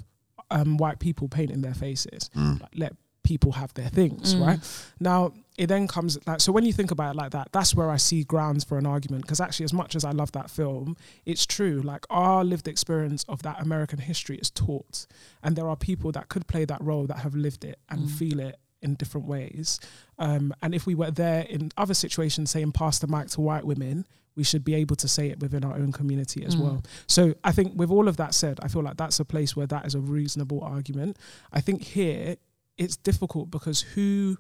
[0.52, 2.30] um, white people painting their faces?
[2.36, 4.60] Like, let people have their things, right?
[5.00, 7.90] Now, it then comes like so when you think about it like that, that's where
[7.90, 9.24] I see grounds for an argument.
[9.24, 11.82] Because actually, as much as I love that film, it's true.
[11.82, 15.08] Like our lived experience of that American history is taught,
[15.44, 18.40] and there are people that could play that role that have lived it and feel
[18.40, 19.80] it in different ways.
[20.20, 23.66] Um, and if we were there in other situations, saying pass the mic to white
[23.66, 26.84] women, we should be able to say it within our own community as well.
[27.08, 29.66] So I think with all of that said, I feel like that's a place where
[29.66, 31.18] that is a reasonable argument.
[31.52, 32.38] I think here
[32.78, 34.38] it's difficult because who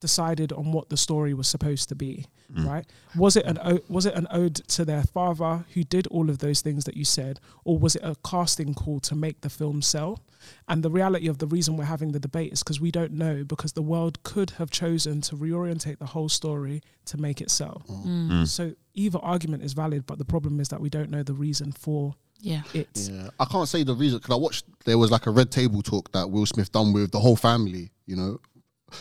[0.00, 2.66] decided on what the story was supposed to be, mm.
[2.66, 2.84] right?
[3.16, 6.38] Was it an o- was it an ode to their father who did all of
[6.38, 9.82] those things that you said, or was it a casting call to make the film
[9.82, 10.20] sell?
[10.68, 13.42] And the reality of the reason we're having the debate is because we don't know
[13.42, 17.82] because the world could have chosen to reorientate the whole story to make it sell.
[17.88, 18.30] Mm.
[18.30, 18.46] Mm.
[18.48, 21.72] So either argument is valid, but the problem is that we don't know the reason
[21.72, 22.62] for Yeah.
[22.74, 22.88] it.
[23.10, 24.66] Yeah, I can't say the reason because I watched.
[24.84, 27.90] There was like a red table talk that Will Smith done with the whole family.
[28.04, 28.38] You know,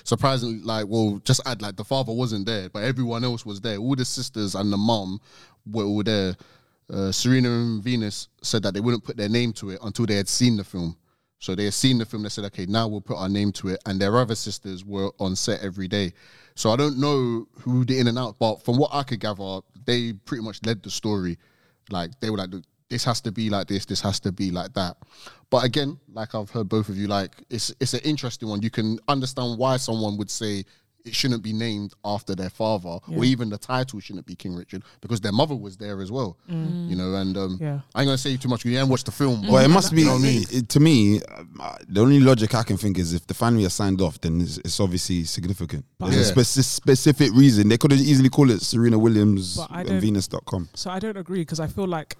[0.03, 3.77] surprisingly, like well, just add like the father wasn't there, but everyone else was there.
[3.77, 5.19] All the sisters and the mom
[5.65, 6.35] were all there.
[6.91, 10.15] Uh, Serena and Venus said that they wouldn't put their name to it until they
[10.15, 10.95] had seen the film.
[11.39, 12.23] So they had seen the film.
[12.23, 13.81] They said, okay, now we'll put our name to it.
[13.85, 16.13] And their other sisters were on set every day.
[16.55, 19.59] So I don't know who the in and out, but from what I could gather,
[19.85, 21.37] they pretty much led the story.
[21.89, 23.85] Like they were like, "Look, this has to be like this.
[23.85, 24.97] This has to be like that.
[25.49, 28.61] But again, like I've heard both of you, like it's it's an interesting one.
[28.61, 30.65] You can understand why someone would say
[31.03, 34.81] it shouldn't be named after their father, or even the title shouldn't be King Richard
[35.01, 36.35] because their mother was there as well.
[36.47, 37.81] You know, and um, Yeah.
[37.93, 38.63] I ain't gonna say too much.
[38.63, 39.47] 'cause You haven't watched the film.
[39.47, 40.45] Well, it must be You know I mean?
[40.49, 41.21] it- to me.
[41.59, 44.41] uh, The only logic I can think is if the family are signed off, then
[44.41, 45.85] it's, it's obviously significant.
[45.99, 46.35] There's a Yeah.
[46.35, 47.69] speci- specific reason.
[47.69, 50.69] They could have easily called it Serena Williams and don't- Venus.com.
[50.73, 52.17] So I don't agree because I feel like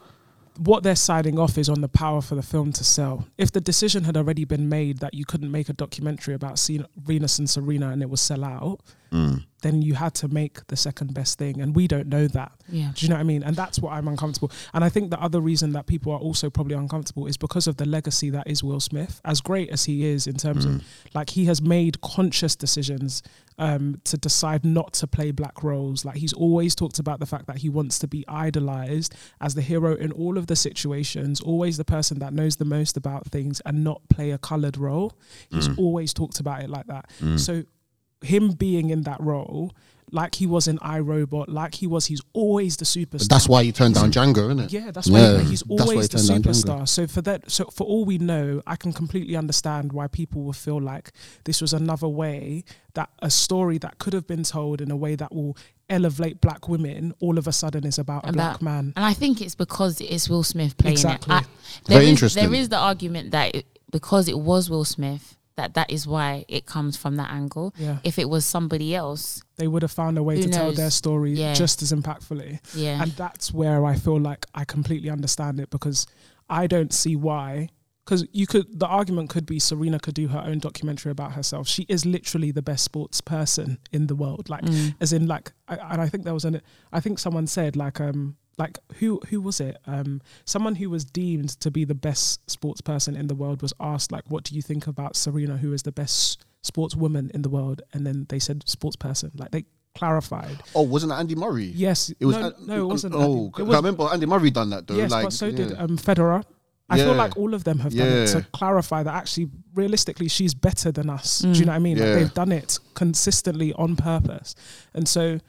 [0.58, 3.28] what they're signing off is on the power for the film to sell.
[3.38, 6.60] If the decision had already been made that you couldn't make a documentary about
[6.98, 8.80] Venus and Serena and it would sell out,
[9.12, 9.46] Mm.
[9.62, 12.52] then you had to make the second best thing, and we don't know that.
[12.70, 12.91] Yeah.
[12.94, 13.44] Do you know what I mean?
[13.44, 14.52] And that's what I'm uncomfortable.
[14.74, 17.78] And I think the other reason that people are also probably uncomfortable is because of
[17.78, 19.22] the legacy that is Will Smith.
[19.26, 20.84] As great as he is in terms of mm.
[21.13, 23.24] like he has made conscious decisions
[23.58, 26.06] um, to decide not to play black roles.
[26.06, 29.62] Like he's always talked about the fact that he wants to be idolized as the
[29.62, 33.62] hero in all of the situations, always the person that knows the most about things
[33.65, 35.13] and not play a colored role.
[35.50, 35.78] He's mm.
[35.78, 37.10] always talked about it like that.
[37.38, 37.63] So
[38.26, 39.72] him being in that role,
[40.12, 43.20] like he was in iRobot, like he was, he's always the superstar.
[43.20, 44.72] But that's why you turned down Django, isn't it?
[44.74, 46.64] Yeah, that's why Yeah, he's that's why always he the turned down Django.
[46.82, 46.88] superstar.
[46.88, 50.54] So for that, so for all we know, I can completely understand why people will
[50.54, 51.12] feel like
[51.46, 55.16] this was another way that a story that could have been told in a way
[55.16, 55.58] that will
[55.90, 58.94] elevate black women all of a sudden is about a black man.
[58.96, 61.34] And I think it's because it's Will Smith playing Exactly.
[61.36, 61.38] it.
[61.38, 62.44] I, there Very is- interesting.
[62.50, 66.44] There is the argument that it, because it was Will Smith, that that is why
[66.48, 67.74] it comes from that angle.
[67.78, 68.00] Yeah.
[68.04, 71.34] If it was somebody else, They would have found a way to tell their story
[71.34, 71.54] Yeah.
[71.54, 72.60] just as impactfully.
[72.76, 76.06] yeah, And that's where I feel like I completely understand it because
[76.50, 77.70] I don't see why.
[78.04, 81.68] Because you could, the argument could be Serena could do her own documentary about herself.
[81.68, 84.48] She is literally the best sports person in the world.
[84.48, 84.63] Like,
[85.02, 86.62] as in, like, I, and I think there was an,
[86.94, 89.78] I think someone said like, um, like who who was it?
[89.86, 93.74] Um, someone who was deemed to be the best sports person in the world was
[93.80, 97.50] asked like, what do you think about Serena, who is the best sportswoman in the
[97.50, 97.82] world?
[97.94, 99.32] And then they said sports person.
[99.36, 100.58] Like they clarified.
[100.74, 101.65] Oh, wasn't it Andy Murray?
[101.65, 102.36] Yes, It was.
[102.38, 103.15] no, An- no, it wasn't.
[103.15, 103.52] Oh, Andy.
[103.56, 104.96] I It was- remember Andy Murray done that though.
[104.96, 105.78] Yes, like, but so did yeah.
[105.78, 106.44] um, Federer.
[106.88, 110.54] I feel like all of them have done it to clarify that actually, realistically, she's
[110.54, 111.39] better than us.
[111.39, 111.98] Do you know what I mean?
[111.98, 114.54] Like they've done it consistently on purpose,
[114.94, 115.39] and so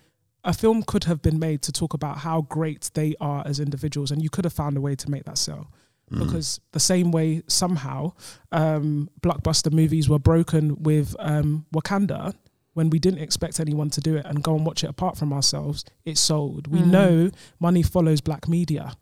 [0.46, 4.10] a film could have been made to talk about how great they are as individuals,
[4.10, 5.70] and you could have found a way to make that sell.
[6.08, 8.12] Because the same way somehow
[8.52, 12.32] um, blockbuster movies were broken with um, Wakanda,
[12.74, 15.32] when we didn't expect anyone to do it and go and watch it apart from
[15.32, 16.68] ourselves, it sold.
[16.68, 18.92] We know money follows black media.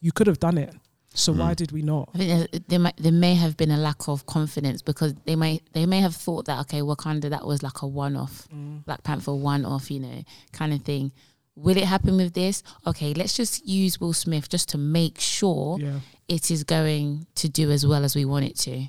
[0.00, 0.74] You could have done it.
[1.14, 1.56] So why mm.
[1.56, 2.10] did we not?
[2.14, 5.36] I think there, there, might, there may have been a lack of confidence because they
[5.36, 8.84] may they may have thought that okay, Wakanda that was like a one off, mm.
[8.84, 11.12] Black Panther one off, you know, kind of thing.
[11.56, 12.64] Will it happen with this?
[12.84, 16.00] Okay, let's just use Will Smith just to make sure Yeah.
[16.26, 18.88] it is going to do as well as we want it to.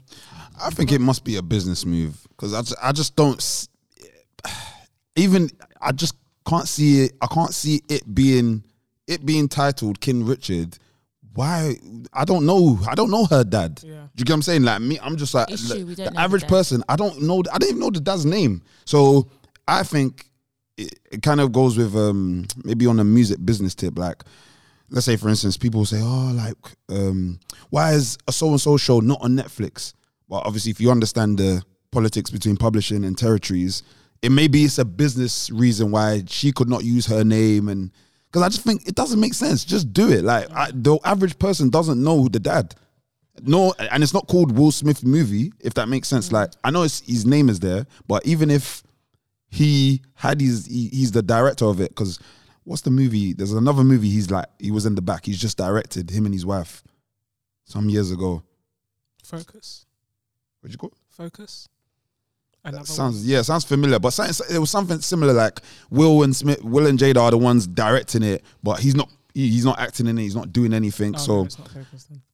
[0.59, 3.67] I think it must be a business move because I just, I just don't
[5.15, 6.15] even I just
[6.47, 7.11] can't see it.
[7.21, 8.63] I can't see it being
[9.07, 10.79] it being titled King Richard.
[11.35, 11.75] Why?
[12.13, 12.79] I don't know.
[12.87, 13.81] I don't know her dad.
[13.83, 14.07] Yeah.
[14.15, 14.63] Do you get what I'm saying?
[14.63, 16.83] Like me, I'm just like It's like, true, the know the average person.
[16.89, 17.43] I don't know.
[17.53, 18.63] I don't even know the dad's name.
[18.85, 19.29] So
[19.67, 20.29] I think
[20.77, 23.97] it, it kind of goes with um maybe on a music business tip.
[23.97, 24.23] Like
[24.89, 26.57] let's say for instance, people say, "Oh, like
[26.89, 29.93] um why is a so and so show not on Netflix?"
[30.27, 33.83] Well, obviously, if you understand the politics between publishing and territories,
[34.21, 37.91] it maybe it's a business reason why she could not use her name and
[38.35, 39.63] because I just think it doesn't make sense.
[39.63, 40.25] Just do it.
[40.25, 42.75] Like I, the average person doesn't know who the dad.
[43.41, 46.33] No, and it's not called Will Smith movie, if that makes sense.
[46.33, 48.83] Like I know it's, his name is there, but even if
[49.47, 51.91] he had his, he, he's the director of it.
[51.91, 52.19] Because
[52.65, 53.31] what's the movie?
[53.31, 54.09] There's another movie.
[54.09, 55.25] He's like he was in the back.
[55.25, 56.83] He's just directed him and his wife
[57.63, 58.43] some years ago.
[59.23, 59.85] Focus.
[60.59, 60.89] What'd you call?
[60.89, 60.97] it?
[61.07, 61.69] Focus.
[62.65, 63.99] Another Sounds yeah, sounds familiar.
[63.99, 64.17] But
[64.49, 65.33] it was something similar.
[65.33, 69.09] Like Will and Smith, Will and Jada are the ones directing it, but he's not.
[69.33, 70.21] he- He's not acting in it.
[70.23, 71.13] He's not doing anything.
[71.15, 71.69] Oh, so no, it's not.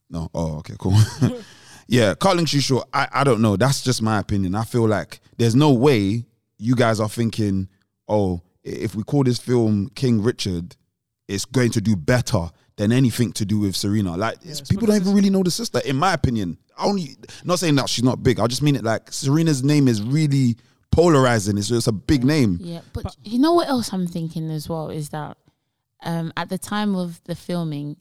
[0.10, 0.30] No.
[0.34, 0.94] Oh, okay, cool.
[1.88, 3.56] yeah, Carlin Shusho, I, I don't know.
[3.58, 4.56] That's just my opinion.
[4.56, 6.26] I feel like there's no way
[6.58, 7.68] you guys are thinking,
[8.08, 10.76] oh, if we call this film King Richard,
[11.28, 12.50] it's going to do better
[12.82, 14.18] than anything to do with Serena.
[14.18, 16.58] Like, it's, it's people don't even really know the sister, in my opinion.
[16.76, 18.40] I only, not saying that she's not big.
[18.40, 20.58] I just mean it like Serena's name is really
[20.92, 21.60] polarizing.
[21.60, 22.58] It's, it's a big name.
[22.60, 25.38] Yeah, but, you know what else I'm thinking as well is that
[26.02, 27.98] um, at the time of the filming,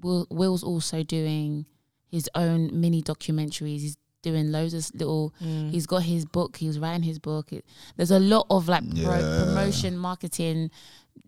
[0.00, 1.66] Will, Will's also doing
[2.10, 3.80] his own mini documentaries.
[3.80, 5.34] He's doing loads of little.
[5.42, 5.70] Mm.
[5.70, 6.56] He's got his book.
[6.56, 7.52] He's writing his book.
[7.52, 10.70] It, there's a lot of like pro- promotion, marketing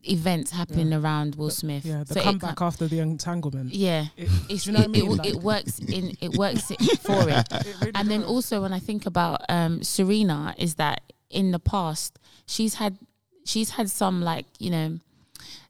[0.08, 1.84] events happening around Will Smith.
[1.84, 3.74] Yeah, the So it comeback ca- after the entanglement.
[3.74, 5.06] yeah, It, do you know what I mean?
[5.12, 7.46] it, Like- it works in it works it for it.
[7.52, 8.30] it really and then does.
[8.30, 12.96] also when I think about um, Serena, is that in the past she's had
[13.44, 14.98] she's had some like you know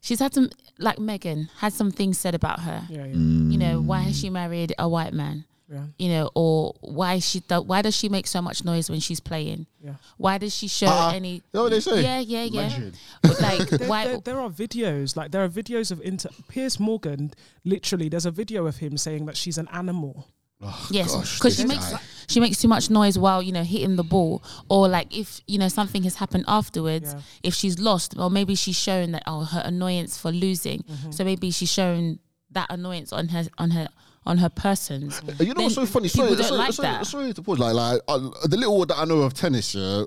[0.01, 2.83] she's had some like Megan had some things said about her.
[2.89, 5.45] yeah, yeah, You know why has she married a white man?
[5.69, 9.01] Yeah, You know, or why she do, why does she make so much noise when
[9.01, 9.65] she's playing?
[9.83, 9.95] yeah.
[10.17, 11.11] Why does she show Uh-uh.
[11.13, 11.33] any?
[11.35, 12.01] You know what they say?
[12.03, 12.79] Yeah, yeah, yeah.
[13.21, 14.05] But like There, why?
[14.07, 17.31] there, there are videos, like there are videos of inter- Piers Morgan.
[17.65, 20.27] Literally, there's a video of him saying that she's an animal.
[20.61, 21.99] Oh, Yes, because she makes guy.
[22.27, 25.59] she makes too much noise while you know hitting the ball, or like if you
[25.59, 27.13] know something has happened afterwards.
[27.13, 27.21] Yeah.
[27.43, 31.11] If she's lost, or maybe she's shown that oh her annoyance for losing, Mm-hmm.
[31.11, 32.19] so maybe she's shown
[32.51, 33.89] that annoyance on her on her
[34.27, 35.21] on her persons.
[35.27, 36.09] Uh, You know what's so funny?
[36.09, 37.07] people Sorry, don't sorry, like sorry, that.
[37.07, 37.59] sorry to pause.
[37.59, 40.03] Like, like uh, the little that I know of tennis, yeah,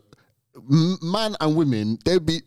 [1.02, 2.42] man and women, they'd be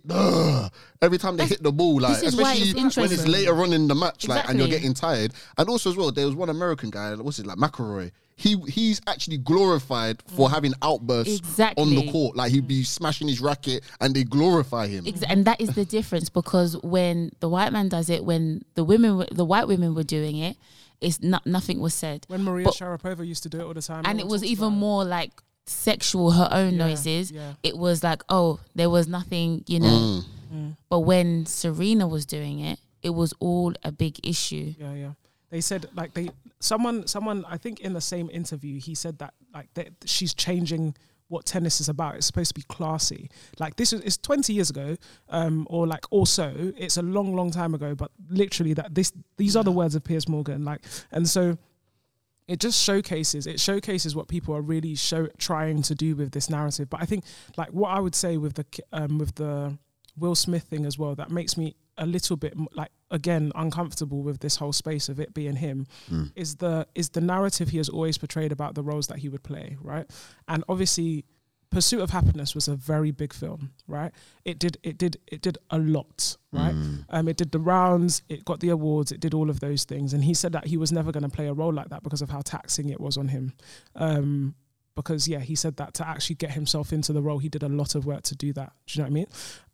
[1.02, 2.00] every time they hit the ball.
[2.02, 4.60] Like, this is why especially it's when it's later on in the match, like, and
[4.60, 5.34] you're getting tired.
[5.58, 7.16] And also as well, there was one American guy.
[7.16, 8.12] What's it like, McEnroe?
[8.36, 11.84] He he's actually glorified for having outbursts exactly.
[11.84, 12.36] on the court.
[12.36, 15.06] Like he'd be smashing his racket, and they glorify him.
[15.08, 18.84] Ex- and that is the difference because when the white man does it, when the
[18.84, 20.58] women, the white women were doing it,
[21.04, 22.26] it's not nothing was said.
[22.28, 24.68] When Maria But- Sharapova used to do it all the time, and it was even
[24.70, 25.32] about more like
[25.66, 27.54] sexual her own Yeah, noises yeah.
[27.64, 30.24] it was like oh there was nothing you know mm.
[30.54, 30.76] Mm.
[30.90, 35.12] but when serena was doing it it was all a big issue Yeah, yeah.
[35.52, 39.34] They said like they someone someone I think in the same interview he said that
[39.54, 40.96] like that she's changing
[41.34, 42.16] what tennis is about.
[42.16, 43.30] It's supposed to be classy.
[43.60, 44.96] Like this is it's 20 years ago,
[45.30, 47.96] um, or like also it's a long, long time ago.
[47.96, 50.64] But literally that this these are the words of Piers Morgan.
[50.64, 51.58] Like and so
[52.48, 56.50] it just showcases it showcases what people are really show trying to do with this
[56.50, 56.90] narrative.
[56.90, 57.26] But I think
[57.58, 59.78] like what I would say with the um, with the
[60.18, 64.40] Will Smith thing as well that makes me a little bit like again uncomfortable with
[64.40, 65.86] this whole space of it being him
[66.36, 69.44] is the is the narrative he has always portrayed about the roles that he would
[69.44, 70.10] play right
[70.48, 71.24] and obviously
[71.70, 74.12] Pursuit of Happiness was a very big film, right?
[74.46, 76.76] It did, it did, it did a lot, right?
[77.10, 80.14] Um, it did the rounds, it got the awards, it did all of those things,
[80.14, 82.22] and he said that he was never going to play a role like that because
[82.22, 83.54] of how taxing it was on him.
[83.96, 84.54] Um,
[84.96, 87.70] because yeah, he said that to actually get himself into the role, he did a
[87.70, 88.74] lot of work to do that.
[88.88, 89.28] Do you know what I mean?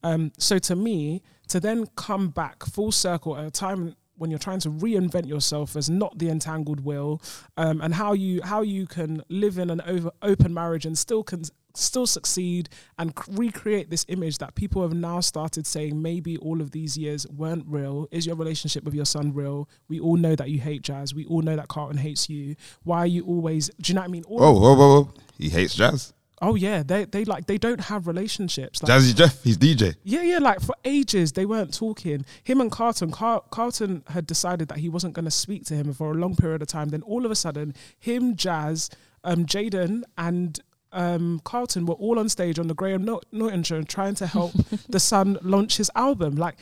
[0.03, 4.39] Um, so to me, to then come back full circle at a time when you're
[4.39, 7.21] trying to reinvent yourself as not the entangled will,
[7.57, 11.23] um, and how you how you can live in an over, open marriage and still
[11.23, 11.43] can
[11.75, 16.71] still succeed and recreate this image that people have now started saying maybe all of
[16.71, 18.07] these years weren't real.
[18.11, 19.69] Is your relationship with your son real?
[19.87, 21.13] We all know that you hate jazz.
[21.13, 22.55] We all know that Carlton hates you.
[22.83, 23.69] Why are you always?
[23.81, 24.23] Do you know what I mean?
[24.25, 25.13] All of- whoa, whoa, whoa.
[25.37, 26.13] He hates jazz.
[26.41, 28.81] Oh yeah, they they like they don't have relationships.
[28.81, 29.95] Like, Jazzy Jeff, he's DJ.
[30.03, 30.37] yeah, yeah.
[30.39, 32.25] Like for ages, they weren't talking.
[32.43, 35.93] Him and Carlton, Car- Carlton had decided that he wasn't going to speak to him
[35.93, 36.89] for a long period of time.
[36.89, 38.89] Then all of a sudden, him, Jazz,
[39.23, 40.59] um, Jaden, and
[40.91, 44.27] um, Carlton were all on stage on the Graham Nor- Norton show and trying to
[44.27, 44.53] help
[44.89, 46.35] the son launch his album.
[46.35, 46.55] Like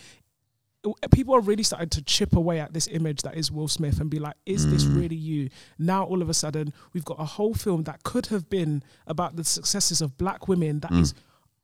[1.12, 4.10] people are really starting to chip away at this image that is Will Smith and
[4.10, 5.00] be like, is this mm.
[5.02, 5.50] really you?
[5.78, 9.36] Now all of a sudden we've got a whole film that could have been about
[9.36, 11.02] the successes of black women that mm.
[11.02, 11.14] is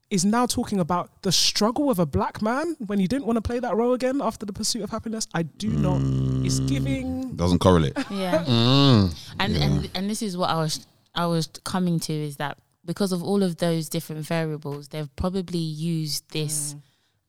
[0.10, 3.42] is now talking about the struggle of a black man when you didn't want to
[3.42, 5.28] play that role again after the pursuit of happiness.
[5.34, 6.02] I do not.
[6.02, 6.46] Mm.
[6.46, 7.36] It's giving.
[7.36, 7.98] Doesn't correlate.
[8.12, 9.34] yeah Mm.
[9.40, 13.12] and and and this is what i was i was coming to is that because
[13.12, 16.76] of all of those different variables they've probably used this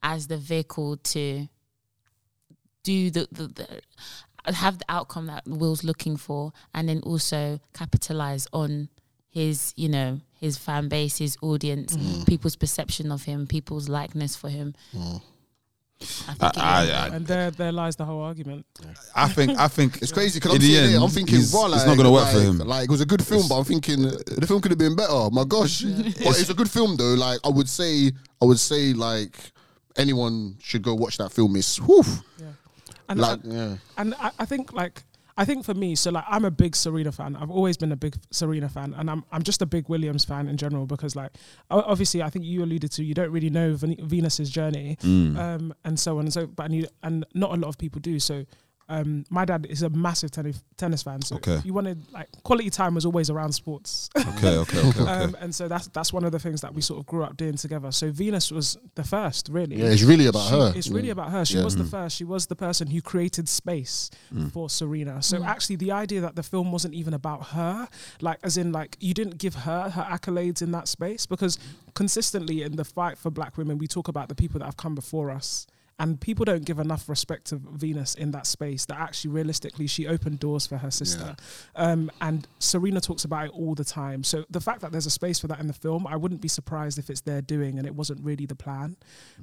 [0.02, 1.48] as the vehicle to
[2.84, 8.46] do the, the, the have the outcome that will's looking for and then also capitalize
[8.52, 8.88] on
[9.30, 14.48] his you know his fan base his audience people's perception of him people's likeness for
[14.50, 14.74] him
[16.28, 18.66] I think I, I, I, And there, there lies the whole argument.
[19.14, 21.66] I think, I think It's crazy because In I'm the end, I'm thinking, he's- raw,
[21.72, 22.58] it's not gonna work like, for him.
[22.58, 24.96] Like it was a good film, but I'm thinking uh, the film could have been
[24.96, 25.30] better.
[25.32, 27.14] My gosh, but it's a good film though.
[27.14, 29.36] Like I would say, I would say like
[29.96, 31.56] anyone should go watch that film.
[31.56, 32.02] It's whew,
[33.08, 33.76] And, like and, yeah.
[33.96, 35.02] and I, I think like
[35.36, 37.34] I think for me, so like I'm a big Serena fan.
[37.36, 40.46] I've always been a big Serena fan, and I'm I'm just a big Williams fan
[40.48, 41.32] in general because like
[41.70, 45.36] obviously I think you alluded to you don't really know Ven- Venus's journey, Mm.
[45.36, 46.46] um, and so on and so.
[46.46, 48.20] But and you and not a lot of people do.
[48.20, 48.44] So
[48.88, 51.22] um, my dad is a massive tennis tennis fan.
[51.22, 51.54] So Okay.
[51.54, 54.10] if you wanted like quality time was always around sports.
[54.16, 55.10] Okay, okay, okay, okay.
[55.10, 57.36] Um, and so that's that's one of the things that we sort of grew up
[57.36, 57.90] doing together.
[57.92, 59.76] So Venus was the first, really.
[59.76, 60.72] Yeah, it's really about She- her.
[60.76, 61.12] It's really Yeah.
[61.12, 61.44] about her.
[61.44, 61.64] She Yeah.
[61.64, 62.16] was the first.
[62.16, 64.10] She was the person who created space
[64.52, 65.22] for Serena.
[65.22, 67.88] So actually, the idea that the film wasn't even about her,
[68.20, 71.58] like as in like you didn't give her her accolades in that space, because
[71.94, 74.94] consistently in the fight for Black women, we talk about the people that have come
[74.94, 75.66] before us.
[75.98, 78.84] And people don't give enough respect to Venus in that space.
[78.86, 81.36] That actually, realistically, she opened doors for her sister.
[81.76, 84.24] Um, and Serena talks about it all the time.
[84.24, 86.48] So the fact that there's a space for that in the film, I wouldn't be
[86.48, 88.96] surprised if it's their doing and it wasn't really the plan,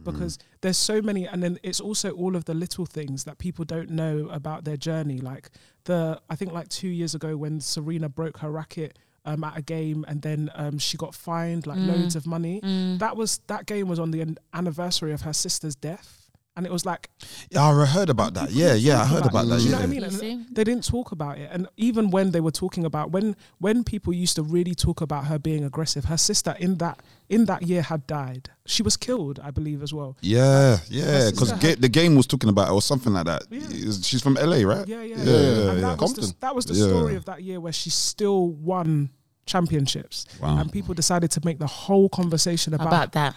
[0.04, 1.26] because there's so many.
[1.26, 4.78] And then it's also all of the little things that people don't know about their
[4.78, 5.20] journey.
[5.20, 5.52] Like
[5.86, 9.00] the, I think like two years ago when Serena broke her racket.
[9.24, 12.60] Um, at a game and then um, she got fined like loads of money.
[12.98, 16.21] That was that game was on the anniversary of her sister's death,
[16.58, 17.10] and it was like
[17.50, 18.52] Yeah, I heard about that.
[18.52, 19.60] Yeah, yeah, I heard about that.
[19.60, 19.86] do you know Yeah.
[20.02, 20.34] what I mean?
[20.44, 23.84] And they didn't talk about it, and even when they were talking about when when
[23.84, 27.64] people used to really talk about her being aggressive, her sister in that in that
[27.64, 28.50] year had died.
[28.66, 30.18] She was killed, I believe, as well.
[30.22, 33.44] Yeah, yeah, because ga- the game was talking about it or something like that.
[33.50, 33.92] Yeah.
[34.02, 34.88] She's from LA, right?
[34.88, 35.24] Yeah, yeah, yeah, yeah.
[35.24, 35.88] yeah, and yeah.
[35.96, 36.86] that was the, that was the Yeah.
[36.88, 39.10] story of that year where she still won
[39.46, 40.60] championships, Wow.
[40.60, 43.36] and people decided to make the whole conversation about, about that.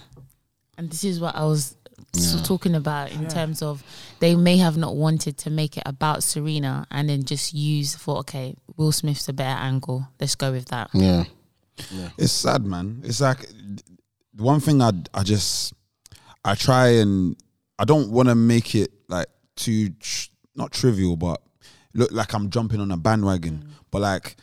[0.77, 1.77] And this is what I was
[2.13, 3.29] so talking about in Yeah.
[3.29, 3.83] terms of
[4.21, 8.19] they may have not wanted to make it about Serena and then just use for
[8.19, 10.09] okay, Will Smith's a better angle.
[10.21, 10.91] Let's go with that.
[10.93, 11.25] Yeah.
[12.19, 13.01] It's sad, man.
[13.05, 13.41] It's like
[14.35, 15.73] the one thing I I just
[16.45, 17.37] I try and
[17.79, 19.27] I don't want to make it like
[19.57, 21.43] too tr- not trivial, but
[21.95, 23.65] look like I'm jumping on a bandwagon.
[23.67, 23.71] Mm.
[23.91, 24.37] But like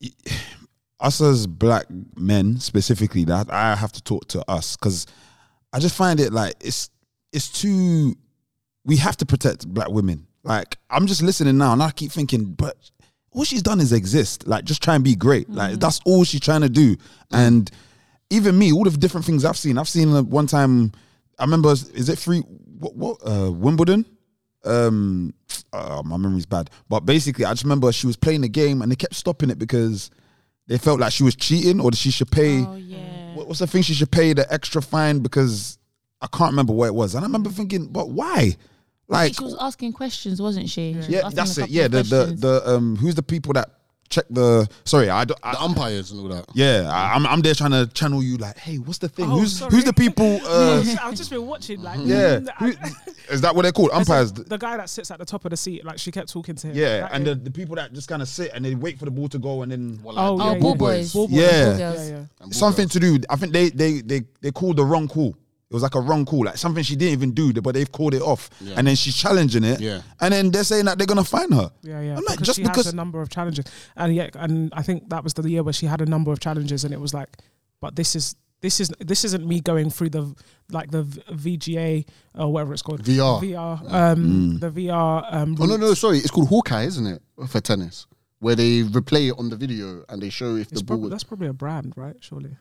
[0.00, 0.10] y-
[1.00, 5.06] us as black men specifically, that I have to talk to us because
[5.72, 6.90] I just find it like it's
[7.32, 8.14] it's too.
[8.84, 10.26] We have to protect black women.
[10.42, 12.76] Like I'm just listening now, and I keep thinking, but
[13.32, 14.46] all she's done is exist.
[14.46, 15.48] Like just try and be great.
[15.50, 16.96] Like that's all she's trying to do.
[17.30, 17.70] And
[18.30, 19.78] even me, all the different things I've seen.
[19.78, 20.92] I've seen uh, one time.
[21.38, 21.70] I remember.
[21.70, 22.40] Is it free?
[22.40, 22.96] What?
[22.96, 23.18] What?
[23.24, 24.06] Uh, Wimbledon.
[24.64, 25.34] Um,
[25.72, 28.90] uh, my memory's bad, but basically, I just remember she was playing the game and
[28.90, 30.10] they kept stopping it because
[30.66, 32.64] they felt like she was cheating or that she should pay.
[32.64, 33.17] Oh yeah.
[33.38, 33.82] What- What's the thing?
[33.82, 35.78] She should pay the extra fine because
[36.20, 37.14] I can't remember what it was.
[37.14, 38.56] And I remember thinking, but why?
[39.08, 40.92] Like, she was asking questions, wasn't she?
[40.92, 41.70] She was yeah, that's it.
[41.70, 43.70] Yeah, the the the um, who's the people that
[44.08, 44.68] check the?
[44.84, 45.20] Sorry, I.
[45.20, 46.46] I, The umpires and all that.
[46.54, 48.36] yeah, I, I'm I'm there trying to channel you.
[48.36, 49.26] Like, hey, what's the thing?
[49.26, 49.70] Oh, who's sorry.
[49.72, 50.40] who's the people?
[50.48, 52.74] Uh, I've just been watching, like, yeah, I-
[53.30, 53.90] is that what they're called?
[53.94, 54.32] It's like Umpires.
[54.32, 56.68] the guy that sits at the top of the seat, like she kept talking to
[56.68, 56.76] him.
[56.76, 59.04] Yeah, That and the, the people that just kind of sit and they wait for
[59.04, 60.76] the ball to go and then oh, Oh, yeah, ball yeah.
[60.76, 61.12] boys.
[61.12, 61.36] Ball boys.
[61.38, 61.64] Yeah.
[61.70, 62.04] Ball yeah,
[62.40, 62.46] yeah.
[62.50, 63.18] something to do.
[63.28, 65.36] I think they they they they called the wrong call.
[65.70, 68.14] It was like a wrong call, like something she didn't even do, but they've called
[68.14, 68.48] it off.
[68.74, 69.80] And then she's challenging it.
[69.80, 70.00] Yeah.
[70.18, 71.70] And then they're saying that they're gonna fine her.
[71.82, 72.16] Yeah, yeah.
[72.16, 74.80] I'm like, because just she because has a number of challenges, and yeah, and I
[74.82, 77.12] think that was the year where she had a number of challenges, and it was
[77.12, 77.28] like,
[77.82, 80.34] but this is this is this isn't me going through the
[80.72, 83.40] like the VGA or whatever it's called VR.
[83.42, 84.60] VR um Mm.
[84.60, 86.18] the VR um Oh no, no, sorry.
[86.18, 87.22] It's called Hawkeye, isn't it?
[87.46, 88.06] For tennis,
[88.40, 90.96] where they replay it on the video and they show if It's the ball.
[90.96, 92.16] probably, that's probably a brand, right?
[92.20, 92.56] Surely.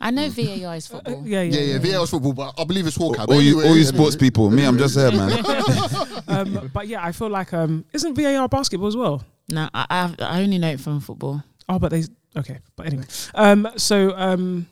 [0.00, 1.22] I know VAR is football.
[1.26, 3.26] yeah, yeah, yeah, yeah, VAR is football, but I believe it's Hawkeye.
[3.26, 3.84] but all you all you anyway.
[3.84, 5.44] sports people, me, I'm just there, man.
[6.28, 9.22] um, but yeah, I feel like um, isn't VAR basketball as well?
[9.48, 11.42] No, I, I I only know it from football.
[11.68, 12.04] Oh, but they
[12.36, 12.60] okay.
[12.76, 14.66] But anyway, um, so um,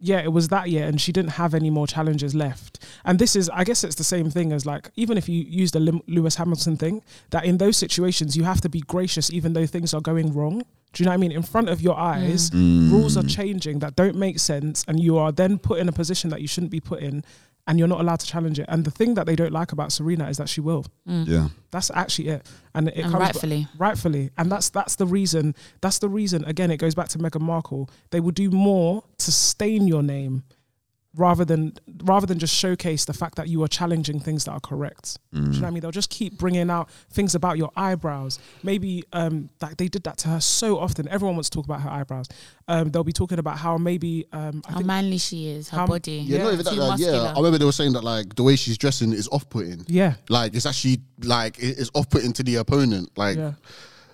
[0.00, 2.84] yeah, it was that year, and she didn't have any more challenges left.
[3.04, 5.72] And this is, I guess, it's the same thing as like even if you use
[5.72, 9.66] the Lewis Hamilton thing, that in those situations you have to be gracious, even though
[9.66, 10.62] things are going wrong.
[10.92, 11.32] Do you know what I mean?
[11.32, 12.00] In front of your mm.
[12.00, 12.90] eyes, mm.
[12.90, 16.30] rules are changing that don't make sense, and you are then put in a position
[16.30, 17.24] that you shouldn't be put in,
[17.68, 18.66] and you're not allowed to challenge it.
[18.68, 20.84] And the thing that they don't like about Serena is that she will.
[21.08, 21.28] Mm.
[21.28, 21.48] yeah.
[21.70, 23.68] That's actually it, and it And comes rightfully.
[23.78, 25.54] rightfully, and that's that's the reason.
[25.82, 26.44] That's the reason.
[26.46, 27.88] Again, it goes back to Meghan Markle.
[28.10, 30.44] They will do more to stain your name,
[31.16, 31.72] rather than
[32.04, 35.18] rather than just showcase the fact that you are challenging things that are correct.
[35.32, 35.80] Do you know what I mean?
[35.80, 38.38] They'll just keep bringing out things about your eyebrows.
[38.62, 41.08] Maybe um, like they did that to her so often.
[41.08, 42.26] Everyone wants to talk about her eyebrows.
[42.68, 45.78] Um, they'll be talking about how maybe um, I How think manly she is, her
[45.78, 46.12] How- body.
[46.26, 46.74] Yeah, not even that.
[46.76, 47.32] Like, yeah.
[47.32, 49.84] I remember they were saying that like the way she's dressing is off-putting.
[49.88, 53.10] yeah, Like it's actually like it's off-putting to the opponent.
[53.16, 53.52] Like yeah.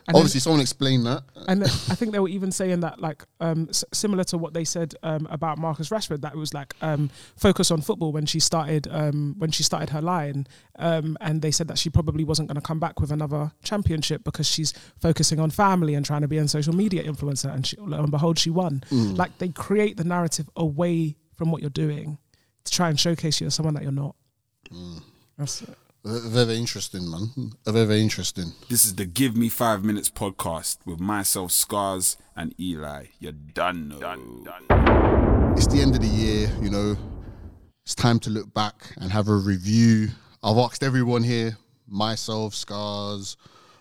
[0.06, 1.22] And then- obviously someone explained that.
[1.48, 4.64] and I think they were even saying that, like, um, s- similar to what they
[4.64, 8.38] said um, about Marcus Rashford, that it was like um, focus on football when she
[8.38, 10.46] started um, when she started her line,
[10.78, 14.24] um, and they said that she probably wasn't going to come back with another championship
[14.24, 17.76] because she's focusing on family and trying to be a social media influencer, and she,
[17.78, 18.82] lo and behold, she won.
[18.90, 22.18] Like they create the narrative away from what you're doing
[22.64, 24.14] to try and showcase you as someone that you're not.
[25.38, 25.76] That's it.
[26.04, 27.52] V- Very interesting, man.
[27.64, 28.52] Very, very interesting.
[28.68, 33.06] This is the Give Me Five Minutes podcast with myself, Scars, and Eli.
[33.20, 33.94] You're done.
[34.00, 35.54] Done, done.
[35.56, 36.96] It's the end of the year, you know.
[37.84, 40.08] It's time to look back and have a review.
[40.42, 43.36] I've asked everyone here, myself, Scars,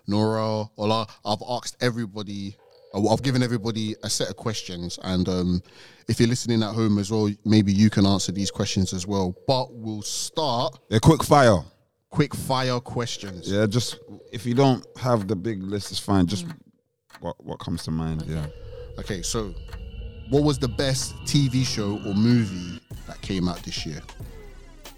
[0.08, 1.08] Nora, Ola.
[1.26, 2.56] I've asked everybody.
[2.94, 5.64] uh, I've given everybody a set of questions, and um,
[6.08, 9.36] if you're listening at home as well, maybe you can answer these questions as well.
[9.48, 11.64] But we'll start They're quick fire.
[12.14, 13.52] Quick fire questions.
[13.52, 13.98] Yeah, just
[14.32, 16.28] if you don't have the big list, it's fine.
[16.28, 16.46] Just
[17.22, 18.24] what what comes to mind.
[18.28, 18.46] Yeah.
[19.00, 19.52] Okay, so
[20.30, 24.02] what was the best TV show or movie that came out this year?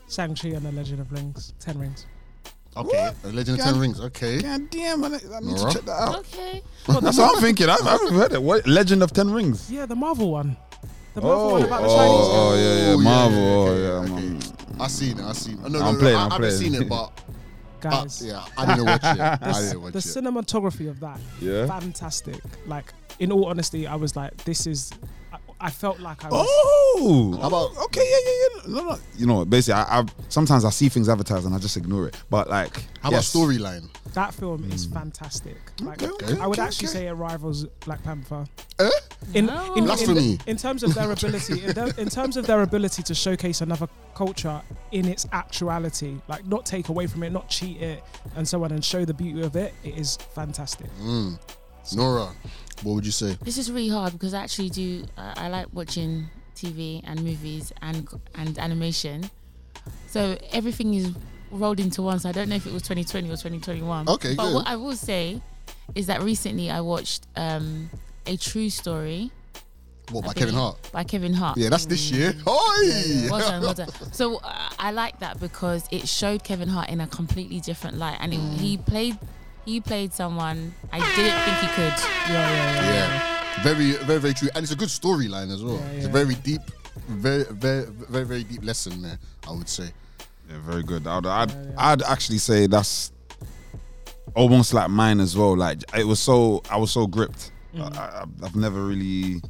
[0.09, 2.05] Shang-Chi and the Legend of Rings, Ten Rings.
[2.78, 4.01] Okay, The Legend of Ten Rings.
[4.01, 5.09] Okay, God damn, I, I
[5.39, 5.72] need Nora?
[5.72, 6.18] to check that out.
[6.18, 6.61] Okay.
[6.88, 7.70] That's what I'm thinking.
[7.70, 8.43] I, I haven't heard it.
[8.43, 9.72] What Legend of Ten Rings?
[9.72, 10.57] Yeah, the Marvel one.
[11.16, 12.28] The Marvel Oh, one about the oh, Chinese.
[12.30, 13.39] oh, yeah, yeah, Oh, yeah, Marvel.
[13.39, 14.28] yeah, oh, okay, yeah, okay.
[14.30, 14.82] man.
[14.82, 15.24] I seen it.
[15.26, 15.53] I seen.
[15.53, 15.61] It.
[15.61, 16.74] No, no, I'm no, playing, I, I'm I haven't playing.
[16.74, 16.95] seen it, but
[17.86, 19.05] uh, Guys, yeah, I didn't watch it.
[19.22, 20.01] I the, didn't watch the it.
[20.01, 21.66] cinematography of that, Yeah.
[21.68, 22.41] fantastic.
[22.68, 24.91] Like, in all honesty, I was like, this is.
[25.32, 26.45] I, I felt like I was.
[26.49, 28.01] Oh, How about- okay?
[28.03, 28.82] Yeah, yeah, yeah.
[28.84, 28.99] No, no.
[29.18, 32.22] You know, basically, I, I sometimes I see things advertised and I just ignore it.
[32.30, 33.34] But like, How yes.
[33.34, 33.88] about storyline?
[34.13, 35.55] That film is fantastic.
[35.82, 36.93] Like, Okay, I would okay, actually okay.
[36.99, 38.45] say it rivals Black Panther.
[38.80, 38.89] Eh?
[39.34, 39.74] In, No.
[39.74, 40.39] in, in, Blasphemy.
[40.45, 43.88] in terms of their ability, in, their- in terms of their ability to showcase another
[44.13, 44.61] culture
[44.91, 48.03] in its actuality, like not take away from it, not cheat it,
[48.36, 50.88] and so on, and show the beauty of it, it is fantastic.
[51.01, 51.39] Mm.
[51.95, 52.30] Nora,
[52.84, 53.38] what would you say?
[53.41, 55.05] This is really hard because I actually do.
[55.18, 59.30] Uh, I like watching TV and movies and and animation.
[60.07, 61.11] So everything is
[61.51, 62.20] rolled into one.
[62.20, 64.09] So I don't know if it was 2020 or 2021.
[64.09, 64.55] Okay, but good.
[64.55, 65.41] what I will say
[65.93, 67.89] is that recently I watched um,
[68.28, 69.32] a true story
[70.12, 70.78] What by Kevin Hart?
[70.92, 71.58] by Kevin Hart.
[71.58, 72.34] Yeah, that's this year.
[72.46, 73.28] Yeah, Oi!
[73.32, 73.90] well done, well done.
[74.12, 78.18] So uh, I like that because it showed Kevin Hart in a completely different light,
[78.20, 78.54] and it, Mm.
[78.58, 79.18] he played
[79.66, 81.94] he played someone I didn't think he could.
[82.30, 82.92] Yeah, yeah, yeah.
[83.58, 85.76] Yeah, very, very, very true, and it's a good storyline as well.
[85.80, 86.62] Yeah, It's a very deep,
[87.08, 89.18] very, very, very, very deep lesson there.
[89.48, 89.90] I would say.
[90.48, 91.08] Yeah, very good.
[91.08, 93.12] I'd, I'd, I'd actually say that's
[94.36, 95.58] almost like mine as well.
[95.58, 97.52] Like it was so, I was so gripped.
[97.76, 97.98] Mm-hmm.
[97.98, 99.42] I, I, I've never really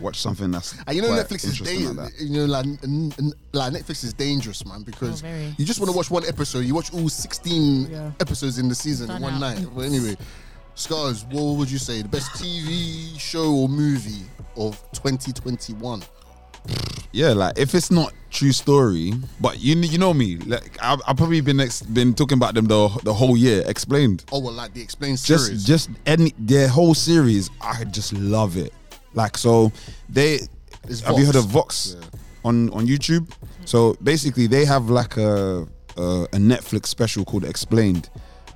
[0.00, 0.74] watched something that's.
[0.86, 3.72] And you know quite Netflix is interesting da- like you know like, n- n- like
[3.72, 6.60] Netflix is dangerous, man, because Oh, you just want to watch one episode.
[6.60, 8.10] You watch all sixteen Yeah.
[8.20, 9.40] episodes in the season in one out.
[9.40, 9.66] night.
[9.74, 10.16] But anyway,
[10.74, 14.24] Scars, what would you say the best TV show or movie
[14.56, 16.02] of 2021?
[17.12, 21.16] Yeah, like if it's not true story, but you you know me, like I've, I've
[21.16, 23.62] probably been ex- been talking about them the the whole year.
[23.66, 24.24] Explained.
[24.32, 25.64] Oh, well, like the explained series.
[25.64, 28.72] just just any their whole series i just love it
[29.14, 29.72] like so
[30.10, 30.40] they
[30.88, 32.04] It's have you heard of vox Yeah.
[32.44, 33.30] on on youtube
[33.64, 36.02] so basically they have like a, a
[36.32, 38.10] a netflix special called explained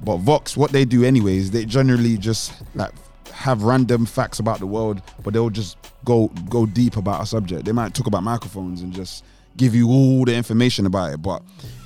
[0.04, 2.92] but vox what they do anyway is they generally just like
[3.30, 7.64] have random facts about the world but they'll just go go deep about a subject.
[7.64, 9.24] They might talk about microphones and just
[9.56, 11.42] give you all the information about it but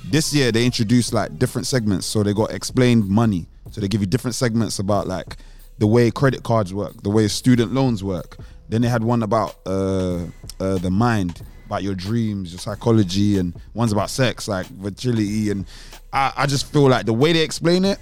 [0.09, 2.05] this year they introduced like different segments.
[2.05, 3.47] So they got explained money.
[3.71, 5.37] So they give you different segments about like
[5.79, 8.37] the way credit cards work the way student loans work.
[8.69, 10.25] Then they had one about uh,
[10.59, 15.65] uh the mind about your dreams your psychology and one's about sex like fertility and
[16.13, 17.99] I, I just feel like the way they explain it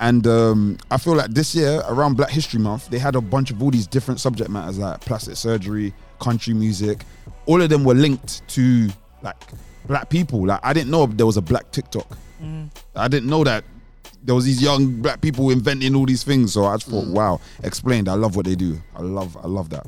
[0.00, 3.50] and um, I feel like this year, around Black History Month, they had a bunch
[3.50, 7.04] of all these different subject matters like plastic surgery, country music.
[7.44, 8.88] All of them were linked to
[9.22, 9.36] like
[9.84, 10.46] black people.
[10.46, 12.06] Like I didn't know there was a black TikTok.
[12.96, 13.62] I didn't know that
[14.22, 16.54] there was these young black people inventing all these things.
[16.54, 18.08] So I just thought, wow, explained.
[18.08, 18.80] I love what they do.
[18.96, 19.86] I love, I love that.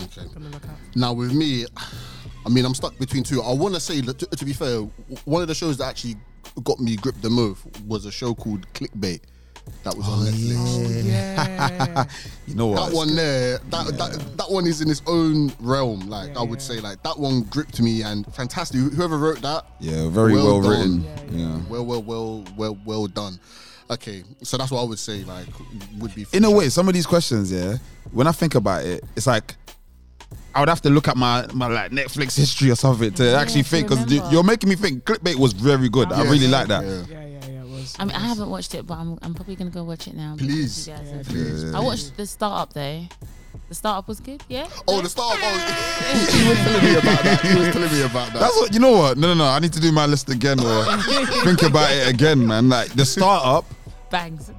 [0.00, 0.22] Okay.
[0.32, 0.76] Gonna look out.
[0.94, 1.66] Now with me,
[2.46, 3.42] I mean, I'm stuck between two.
[3.42, 4.78] I want to say, to, to be fair,
[5.24, 6.16] one of the shows that actually
[6.62, 9.20] got me gripped the most was a show called Clickbait
[9.84, 10.56] that was on Netflix.
[10.58, 12.04] Oh, oh, yeah.
[12.46, 12.90] You know what?
[12.90, 16.00] That one there, that, that that one is in its own realm.
[16.08, 18.80] Like I would say, like that one gripped me and fantastic.
[18.80, 21.02] Whoever wrote that, Yeah, very Well well, written.
[21.02, 21.28] done.
[21.38, 21.58] Yeah.
[21.70, 23.38] well, well, well, well, well done.
[23.88, 25.22] Okay, so that's what I would say.
[25.22, 25.46] Like,
[25.98, 27.76] would be in a way, some of these questions, yeah,
[28.12, 29.54] when I think about it, it's like
[30.52, 33.62] I would have to look at my my like Netflix history or something to actually
[33.62, 35.04] think because you're making me think.
[35.04, 36.10] Clickbait was very good.
[36.12, 36.32] I Yes.
[36.32, 36.82] really like that.
[38.00, 40.34] I mean, I haven't watched it, but I'm, I'm probably gonna go watch it now.
[40.38, 40.88] Please.
[40.88, 41.72] you guys have- Please.
[41.74, 43.04] I watched the startup though.
[43.68, 44.42] The startup was good.
[44.48, 44.68] Yeah.
[44.88, 45.32] Oh, the star.
[45.32, 45.36] Oh,
[46.32, 47.40] he was telling me about that.
[47.40, 48.40] He was telling me about that.
[48.40, 48.92] That's what you know.
[48.92, 49.18] What?
[49.18, 49.44] No, no, no.
[49.44, 50.84] I need to do my list again or
[51.44, 52.68] think about it again, man.
[52.68, 53.64] Like the startup,
[54.10, 54.50] Bangs.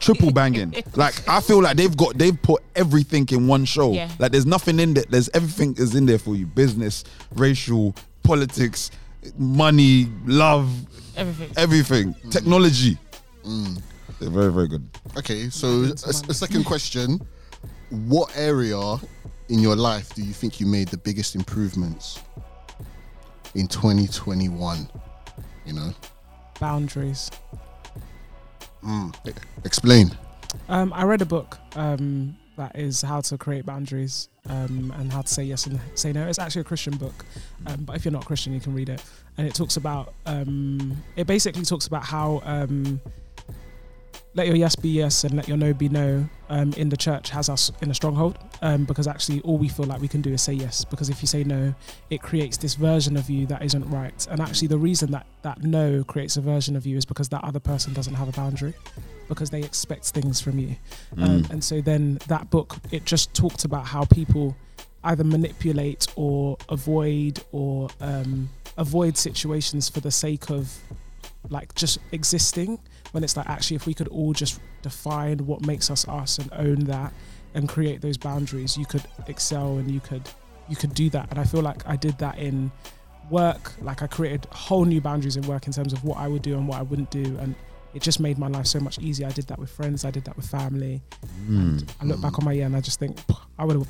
[0.00, 0.74] triple banging.
[0.94, 3.92] Like I feel like they've got they've put everything in one show.
[3.92, 4.10] Yeah.
[4.18, 5.04] Like there's nothing in there.
[5.08, 6.44] There's everything is in there for you.
[6.46, 7.04] Business,
[7.34, 7.94] racial,
[8.24, 8.90] politics.
[9.38, 10.68] money, love,
[11.16, 11.52] Everything.
[11.56, 12.98] everything, technology.
[14.20, 14.88] They're very, very good.
[15.16, 17.20] Okay, so a, a second question:
[17.90, 18.96] What area
[19.48, 22.20] in your life do you think you made the biggest improvements
[23.54, 24.88] in 2021?
[25.66, 25.90] You know,
[26.60, 27.30] Boundaries.
[29.64, 30.16] explain.
[30.68, 35.22] Um, I read a book um, that is how to create boundaries um, and how
[35.22, 36.26] to say yes and say no.
[36.26, 37.24] It's actually a Christian book,
[37.66, 39.02] um, but if you're not Christian, you can read it.
[39.36, 43.00] And it talks about, um, it basically talks about how um,
[44.34, 47.30] let your yes be yes and let your no be no um, in the church
[47.30, 50.32] has us in a stronghold um, because actually all we feel like we can do
[50.32, 50.84] is say yes.
[50.84, 51.74] Because if you say no
[52.10, 54.26] it creates this version of you that isn't right.
[54.30, 57.44] And actually the reason that that no creates a version of you is because that
[57.44, 58.74] other person doesn't have a boundary
[59.28, 60.76] because they expect things from you.
[61.16, 64.56] Um, and so then that book it just talked about how people
[65.04, 70.76] either manipulate or avoid or um, avoid situations for the sake of
[71.50, 72.78] like just existing
[73.12, 76.50] when it's like actually if we could all just define what makes us us and
[76.54, 77.12] own that
[77.54, 80.28] and create those boundaries you could excel and you could
[80.68, 81.28] you could do that.
[81.30, 82.70] And i feel like i did that in
[83.30, 83.72] work.
[83.80, 86.54] Like i created whole new boundaries in work in terms of what i would do
[86.54, 87.36] and what i wouldn't do.
[87.40, 87.54] And
[87.94, 89.28] it just made my life so much easier.
[89.28, 90.04] I did that with friends.
[90.04, 91.00] I did that with family.
[91.46, 91.78] Hmm.
[91.78, 93.18] And i look back on my year and i just think
[93.58, 93.88] i would have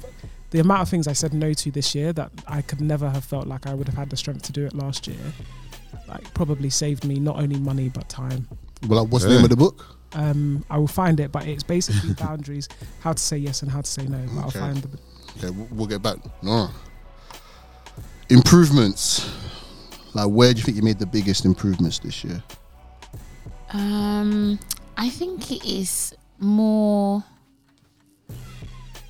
[0.55, 3.25] the amount of things i said no to this year that i could never have
[3.25, 5.25] felt like i would have had the strength to do it last year
[6.09, 8.47] like probably saved me not only money but time
[8.89, 9.79] Well, what's the name of the book?
[10.13, 12.69] um, I will find it, but it's basically boundaries,
[13.01, 14.19] how to say yes and how to say no.
[14.35, 14.59] But Okay.
[14.61, 14.99] I'll find the.
[15.39, 16.19] Okay, we'll, we'll get back.
[16.43, 16.69] No.
[18.31, 19.29] Improvements.
[20.15, 22.43] Like, where do you think you made the biggest improvements this year?
[23.73, 24.59] Um,
[24.97, 27.25] I think it is more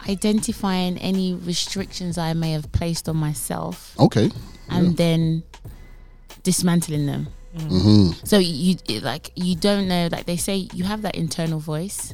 [0.08, 4.30] identifying any restrictions I may have placed on myself Okay.
[4.68, 5.42] and then
[6.42, 7.28] dismantling them.
[7.56, 12.12] hmm So you like you don't know like they say you have that internal voice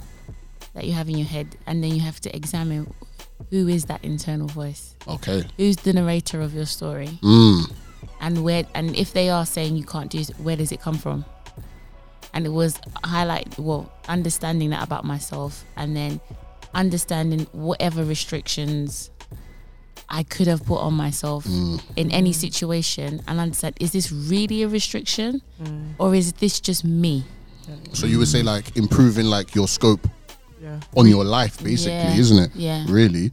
[0.75, 2.93] that you have in your head and then you have to examine
[3.51, 4.95] who is that internal voice?
[5.09, 5.45] Okay.
[5.57, 7.19] Who's the narrator of your story?
[7.23, 7.73] Mm.
[8.21, 10.97] and where and if they are saying you can't do it, where does it come
[10.99, 11.25] from
[12.35, 16.21] and it was highlight well understanding that about myself and then
[16.75, 19.11] understanding whatever restrictions
[20.09, 21.81] I could have put on myself mm.
[21.97, 22.35] in any mm.
[22.35, 25.95] situation and understand is this really a restriction mm.
[25.99, 27.25] or is this just me
[27.93, 30.07] So you would say like improving like your scope
[30.61, 30.81] Yeah.
[30.97, 32.17] on your life, basically, Yeah.
[32.23, 32.51] isn't it?
[32.55, 33.33] yeah Really?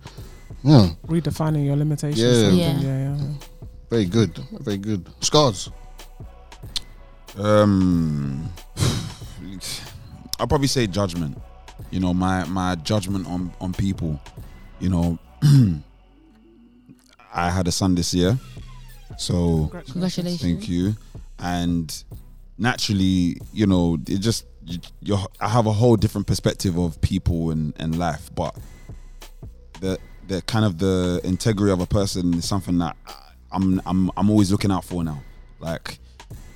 [0.63, 0.89] Yeah.
[1.07, 2.19] Redefining your limitations.
[2.19, 2.49] Yeah.
[2.49, 2.79] Yeah.
[2.79, 3.17] yeah, yeah.
[3.89, 4.38] Very good.
[4.61, 5.07] Very good.
[5.21, 5.69] Scars.
[7.38, 8.49] Um,
[10.39, 11.38] I'll probably say judgment.
[11.91, 14.19] You know, my my judgment on on people.
[14.79, 15.19] You know,
[17.33, 18.38] I had a son this year,
[19.17, 20.95] so congratulations thank you.
[21.39, 22.03] And
[22.57, 27.51] naturally, you know, it just you, you I have a whole different perspective of people
[27.51, 28.55] and and life, but
[29.79, 32.95] the the kind of the integrity of a person is something that
[33.51, 35.21] I'm I'm I'm always looking out for now.
[35.59, 35.99] Like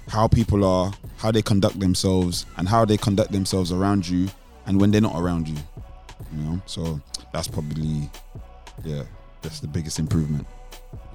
[0.07, 4.27] how people are, how they conduct themselves, and how they conduct themselves around you,
[4.65, 5.57] and when they're not around you.
[6.31, 7.01] You know, so
[7.33, 8.09] that's probably
[8.83, 9.03] yeah,
[9.41, 10.47] that's the biggest improvement.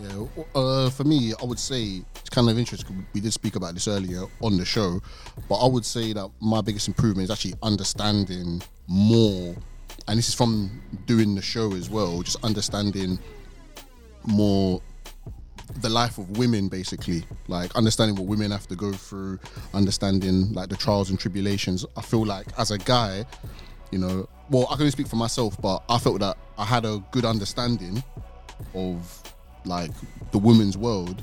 [0.00, 3.06] Yeah, uh, for me, I would say it's kind of interesting.
[3.12, 5.00] We did speak about this earlier on the show,
[5.48, 9.54] but I would say that my biggest improvement is actually understanding more,
[10.08, 12.22] and this is from doing the show as well.
[12.22, 13.18] Just understanding
[14.24, 14.80] more
[15.80, 19.38] the life of women, basically, like understanding what women have to go through,
[19.74, 21.84] understanding like the trials and tribulations.
[21.96, 23.24] I feel like as a guy,
[23.90, 26.84] you know, well, I can only speak for myself, but I felt that I had
[26.84, 28.02] a good understanding
[28.74, 29.22] of
[29.64, 29.90] like
[30.32, 31.22] the women's world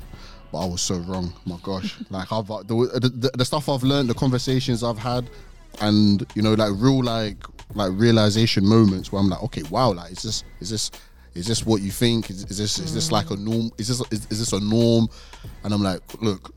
[0.52, 1.32] but I was so wrong.
[1.46, 1.96] My gosh.
[2.10, 5.28] Like I've uh, the, the, the stuff I've learned the conversations I've had
[5.80, 7.38] and you know like real like
[7.74, 10.90] like realization moments where I'm like okay wow like is this is this
[11.34, 14.00] is this what you think is, is this is this like a norm is this
[14.12, 15.08] is, is this a norm
[15.64, 16.54] and I'm like look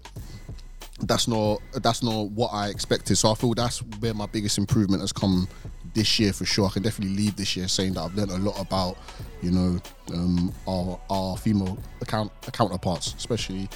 [1.02, 3.18] that's not that's not what I expected.
[3.18, 5.48] So I feel that's where my biggest improvement has come
[5.94, 6.68] this year for sure.
[6.68, 8.98] I can definitely leave this year saying that I've learned a lot about,
[9.42, 9.80] you know,
[10.14, 13.70] um, our our female account counterparts, especially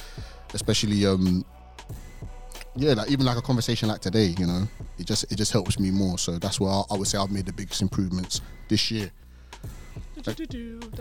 [0.54, 1.44] especially um
[2.74, 4.66] yeah, like even like a conversation like today, you know,
[4.98, 6.18] it just it just helps me more.
[6.18, 9.12] So that's where I, I would say I've made the biggest improvements this year.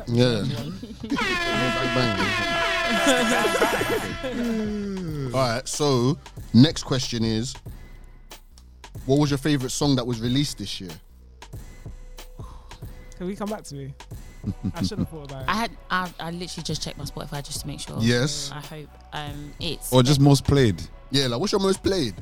[0.07, 0.43] Yeah.
[0.43, 0.73] Bang,
[4.23, 5.25] bang.
[5.33, 5.67] All right.
[5.67, 6.17] So
[6.53, 7.55] next question is,
[9.05, 10.91] what was your favorite song that was released this year?
[13.17, 13.93] Can we come back to me?
[14.73, 15.49] I should have thought about it.
[15.49, 17.97] I had I, I literally just checked my Spotify just to make sure.
[17.99, 18.51] Yes.
[18.53, 20.81] I hope um it's Or just most played.
[21.11, 22.15] Yeah, like what's your most played?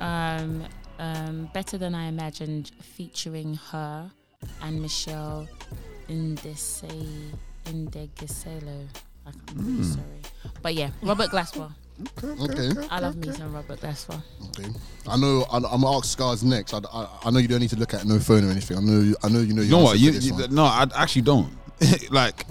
[0.00, 0.64] um
[0.98, 4.10] um better than I imagined featuring her
[4.62, 5.46] and Meshell
[6.08, 6.84] Indese
[7.64, 8.86] Ndegeocello.
[9.26, 9.94] I'm really Mm.
[9.94, 10.22] sorry.
[10.62, 11.72] But yeah, Robert Glasper.
[12.18, 12.68] Okay.
[12.68, 12.86] okay.
[12.90, 14.22] I love me some Robert Glasper.
[14.48, 14.68] Okay.
[15.08, 15.44] I know.
[15.50, 16.74] I, I'm gonna ask Scars next.
[16.74, 18.76] I, I, I know you don't need to look at no phone or anything.
[18.76, 19.14] I know.
[19.22, 19.62] I know you know.
[19.62, 19.98] You your know what?
[19.98, 21.50] You, you- no, I actually don't.
[22.10, 22.44] like,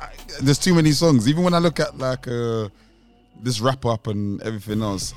[0.00, 0.10] I,
[0.42, 1.28] there's too many songs.
[1.28, 2.68] Even when I look at like uh,
[3.42, 5.14] this wrap up and everything else,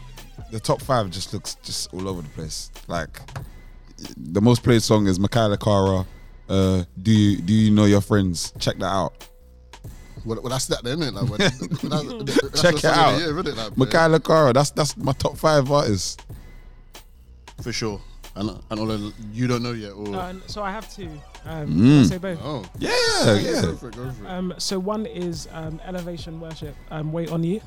[0.51, 2.71] the top five just looks just all over the place.
[2.87, 3.19] Like,
[4.17, 6.05] the most played song is Michaela Cara.
[6.53, 8.53] Uh, do you do you know your friends?
[8.59, 9.13] Check that out.
[10.25, 11.21] Well, well, that's that, then, isn't it?
[11.21, 13.17] Like, well, that- that's Check it song of the out.
[13.19, 13.57] year, isn't it?
[13.57, 14.53] Like, Michaela Cara.
[14.53, 16.17] That's that's my top five artists.
[17.61, 17.99] for sure.
[18.35, 19.91] And and all the, you don't know yet.
[19.93, 21.09] Or, Uh, so I have two.
[21.45, 21.77] Um, Mm.
[21.77, 22.39] can I say both.
[22.43, 22.89] oh, Yeah,
[23.25, 23.61] Go yeah.
[23.61, 23.95] for it.
[23.95, 24.29] Go for it.
[24.29, 26.75] Um, so one is um, Elevation Worship.
[26.91, 27.61] Um, Wait on You.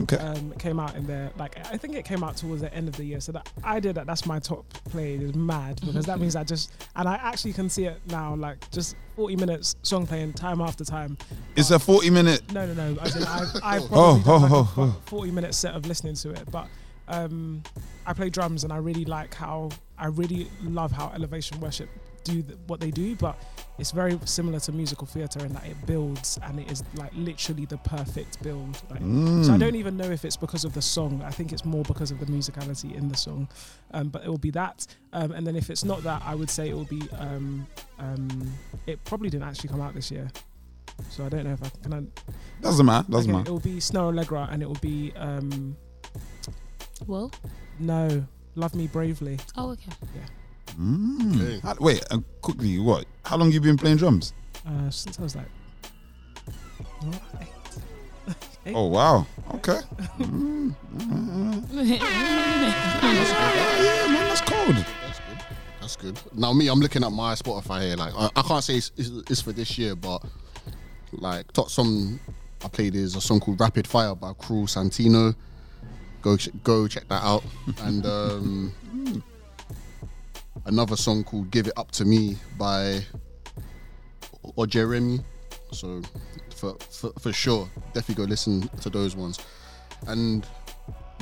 [0.00, 0.16] Okay.
[0.16, 1.30] Um, came out in there.
[1.36, 3.20] Like I think it came out towards the end of the year.
[3.20, 6.72] So that idea that that's my top play is mad because that means I just
[6.96, 8.34] and I actually can see it now.
[8.34, 11.18] Like just 40 minutes song playing time after time.
[11.56, 12.40] It's a 40 minute.
[12.52, 13.00] No, no, no.
[13.02, 15.84] As in, I've, I've Oh, probably done like oh, a oh, 40 minute set of
[15.86, 16.50] listening to it.
[16.50, 16.68] But
[17.08, 17.62] um,
[18.06, 19.68] I play drums and I really like how
[19.98, 21.90] I really love how Elevation Worship
[22.24, 23.14] do th- what they do.
[23.16, 23.36] But
[23.78, 27.64] it's very similar to musical theatre in that it builds and it is like literally
[27.66, 28.80] the perfect build.
[28.90, 29.44] Like, Mm.
[29.46, 31.22] So I don't even know if it's because of the song.
[31.24, 33.48] I think it's more because of the musicality in the song.
[33.92, 34.86] Um, but it will be that.
[35.12, 37.02] Um, and then if it's not that, I would say it will be.
[37.18, 37.66] Um,
[37.98, 38.52] um,
[38.86, 40.30] it probably didn't actually come out this year.
[41.10, 41.92] So I don't know if I can.
[41.94, 43.10] I, Doesn't matter.
[43.10, 43.48] Doesn't Okay, matter.
[43.50, 45.76] It will be Snoh Aalegra and it will be um
[47.06, 47.32] Well,
[47.78, 49.38] no, Love Me Bravely.
[49.56, 49.90] oh okay.
[50.78, 51.34] Mm.
[51.36, 51.60] Okay.
[51.62, 53.04] How- Wait, and quickly, what?
[53.24, 54.32] How long you been playing drums?
[54.66, 55.46] Uh, since I was like,
[57.06, 57.48] eight?
[58.66, 58.74] Eight?
[58.76, 59.26] Oh wow.
[59.54, 59.80] Okay.
[60.20, 60.74] Mm.
[63.02, 64.76] Yeah, man, that's cold.
[64.76, 65.38] That's good.
[65.80, 66.18] That's good.
[66.32, 67.96] Now me, I'm looking at my Spotify here.
[67.96, 70.22] Like I, I can't say it's, it's, it's for this year, but
[71.12, 72.20] like top song
[72.64, 75.34] I played is a song called Rapid Fire by Cruel Santino.
[76.22, 77.42] Go go check that out.
[77.80, 78.72] and um,
[80.66, 83.04] another song called Give It Up to Me by
[84.56, 85.20] or Jeremy.
[85.72, 86.02] So
[86.54, 89.38] for, for for sure, definitely go listen to those ones.
[90.06, 90.46] And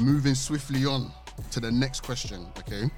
[0.00, 1.12] moving swiftly on
[1.50, 2.90] to the next question, okay?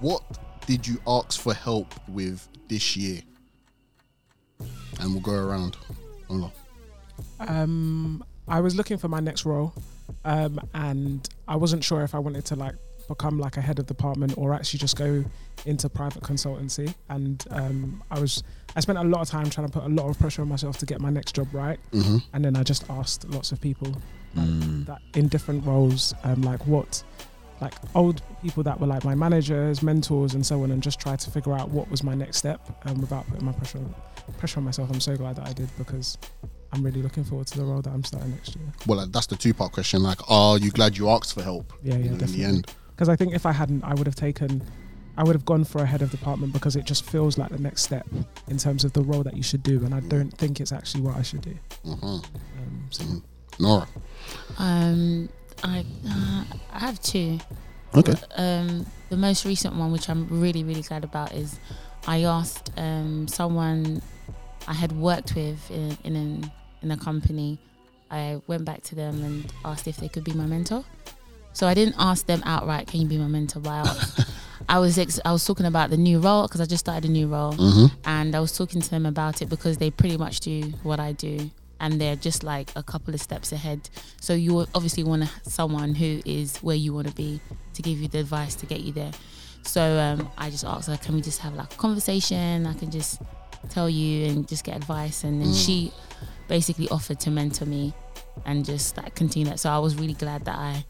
[0.00, 0.22] What
[0.66, 3.22] did you ask for help with this year?
[5.00, 5.76] And we'll go around.
[7.40, 9.72] Um, I was looking for my next role,
[10.24, 12.74] um, and I wasn't sure if I wanted to like
[13.08, 15.24] become like a head of department or actually just go
[15.66, 16.94] into private consultancy.
[17.08, 18.42] And um, I was
[18.76, 20.78] I spent a lot of time trying to put a lot of pressure on myself
[20.78, 21.80] to get my next job right.
[21.92, 22.22] Mhm.
[22.32, 23.88] And then I just asked lots of people
[24.34, 24.86] like, Mm.
[24.86, 27.02] that in different roles, um, like what,
[27.62, 31.18] like old people that were like my managers, mentors, and so on, and just tried
[31.20, 33.80] to figure out what was my next step, um, without putting my pressure
[34.36, 34.90] pressure on myself.
[34.92, 36.18] I'm so glad that I did because
[36.72, 38.66] I'm really looking forward to the role that I'm starting next year.
[38.86, 40.02] Well, that's the two part question.
[40.02, 41.72] Like, are you glad you asked for help?
[41.82, 42.44] Yeah, you yeah, know, in the definitely.
[42.44, 42.70] end.
[42.98, 44.60] Because I think if I hadn't, I would have taken,
[45.16, 47.58] I would have gone for a head of department because it just feels like the
[47.58, 48.04] next step
[48.48, 51.02] in terms of the role that you should do, and I don't think it's actually
[51.02, 51.54] what I should do.
[51.86, 52.02] Mhm.
[52.02, 53.22] Um, so Mhm.
[53.60, 53.86] Nora.
[54.58, 55.28] Um,
[55.62, 57.38] I uh, I have two.
[57.94, 58.14] Okay.
[58.36, 61.60] Um, the most recent one, which I'm really really glad about, is
[62.08, 64.02] I asked um someone
[64.66, 66.50] I had worked with in in an,
[66.82, 67.60] in a company.
[68.10, 70.82] I went back to them and asked if they could be my mentor.
[71.52, 74.30] So I didn't ask them outright, "Can you be my mentor?" But I, asked-
[74.68, 77.12] I was ex- I was talking about the new role because I just started a
[77.12, 77.86] new role Mm-hmm.
[78.04, 81.12] and I was talking to them about it because they pretty much do what I
[81.12, 83.88] do and they're just like a couple of steps ahead.
[84.20, 87.40] So you obviously want someone who is where you want to be
[87.74, 89.12] to give you the advice to get you there.
[89.62, 92.66] So um, I just asked her, can we just have like a conversation?
[92.66, 93.22] I can just
[93.70, 95.22] tell you and just get advice.
[95.24, 95.92] And then she
[96.48, 97.94] basically offered to mentor me
[98.44, 99.60] and just like continue that.
[99.60, 100.84] So I was really glad that I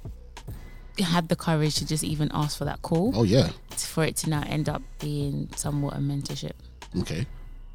[1.04, 3.50] had the courage to just even ask for that call Oh yeah.
[3.76, 6.52] for it to now end up being somewhat a mentorship.
[7.00, 7.26] Okay.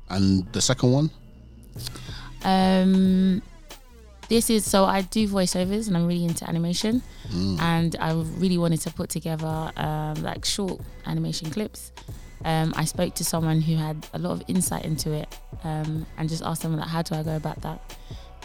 [0.10, 1.10] And the second one?
[2.44, 3.42] Um,
[4.30, 7.02] this is so I do voiceovers and I'm really into animation,
[7.60, 11.92] and I really wanted to put together um, like short animation clips.
[12.46, 16.28] Um, I spoke to someone who had a lot of insight into it, um, and
[16.30, 17.98] just asked them like, how do I go about that?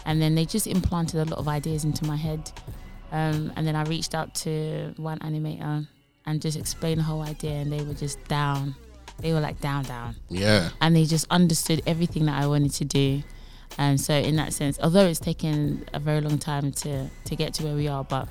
[0.05, 2.51] And then they just implanted a lot of ideas into my head.
[3.11, 5.87] Um, and then I reached out to one animator
[6.25, 8.75] and just explained the whole idea, and they were just down.
[9.21, 10.69] they were like down, down, Yeah.
[10.79, 13.21] and they just understood everything that I wanted to do.
[13.77, 17.53] And so, in that sense, although it's taken a very long time to to get
[17.55, 18.29] to where we are, but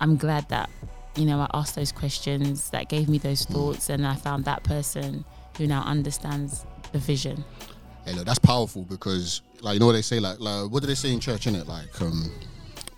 [0.00, 0.70] I'm glad that
[1.14, 4.64] you know I asked those questions that gave me those thoughts, and I found that
[4.64, 5.24] person
[5.56, 7.44] who now understands the vision.
[8.04, 10.86] Hey, look, that's powerful because, like, you know what they say, like, like what do
[10.88, 11.66] they say in church, innit?
[11.68, 12.28] Like, um,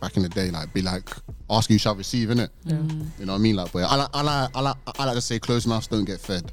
[0.01, 1.09] back in the day, like, be like,
[1.51, 2.49] ask you shall receive, innit?
[2.65, 3.57] You know what I mean?
[3.57, 6.05] Like, but I like, I like, I like, I like to say, closed mouths don't
[6.05, 6.53] get fed.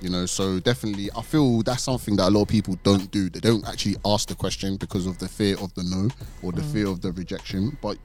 [0.00, 3.28] You know, so definitely, I feel that's something that a lot of people don't do.
[3.28, 6.08] They don't actually ask the question because of the fear of the no
[6.42, 7.76] or the fear of the rejection.
[7.82, 7.98] But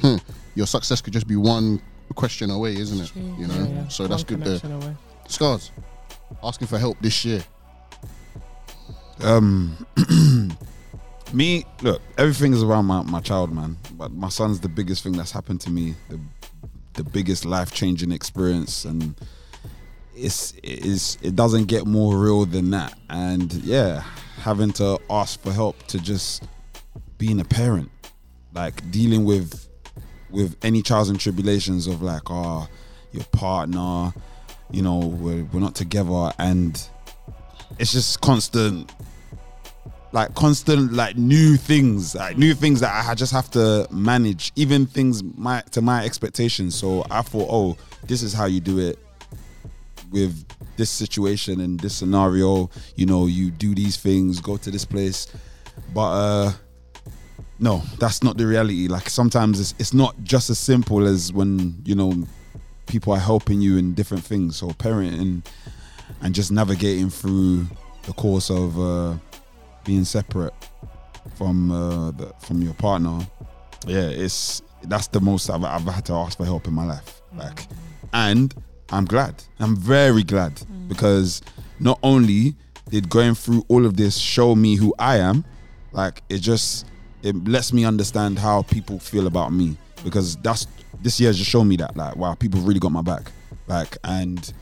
[0.00, 0.18] hmm,
[0.54, 1.82] your success could just be one
[2.14, 3.12] question away, isn't it?
[3.36, 3.88] You know, Yeah, yeah.
[3.88, 4.38] so that's good.
[4.44, 4.96] There, connection away.
[5.26, 5.72] scars
[6.44, 7.42] asking for help this year.
[9.20, 9.76] Um,
[11.32, 13.76] me, look, everything is around my, my child, man.
[13.92, 16.20] But my son's the biggest thing that's happened to me, the
[16.94, 19.14] the biggest life changing experience, and
[20.16, 22.98] it's it is it doesn't get more real than that.
[23.08, 24.02] And yeah,
[24.40, 26.44] having to ask for help to just
[27.18, 27.90] being a parent,
[28.54, 29.68] like dealing with
[30.30, 32.68] with any trials and tribulations of like, oh,
[33.12, 34.12] your partner,
[34.70, 36.88] you know, we're, we're not together, and
[37.78, 38.92] it's just constant
[40.12, 44.86] like constant like new things like new things that i just have to manage even
[44.86, 46.74] things my to my expectations.
[46.74, 48.98] So i thought oh this is how you do it
[50.10, 50.46] with
[50.76, 52.70] this situation and this scenario.
[52.96, 55.26] You know you do these things go to this place.
[55.92, 56.52] But uh
[57.58, 58.88] no that's not the reality.
[58.88, 62.24] Like sometimes it's, it's not just as simple as when you know
[62.86, 64.56] people are helping you in different things.
[64.56, 65.44] So parenting
[66.22, 67.66] and just navigating through
[68.04, 69.14] the course of uh,
[69.88, 70.52] being separate
[71.36, 73.26] from uh, the, from your partner,
[73.86, 77.22] yeah, it's that's the most I've, I've had to ask for help in my life.
[77.34, 77.66] Like,
[78.12, 78.54] and
[78.90, 79.42] I'm glad.
[79.58, 81.40] I'm very glad because
[81.80, 82.54] not only
[82.90, 85.42] did going through all of this show me who I am,
[85.92, 86.86] like it just
[87.22, 90.66] it lets me understand how people feel about me because that's
[91.00, 93.32] this year just shown me that like wow people really got my back
[93.66, 94.52] like and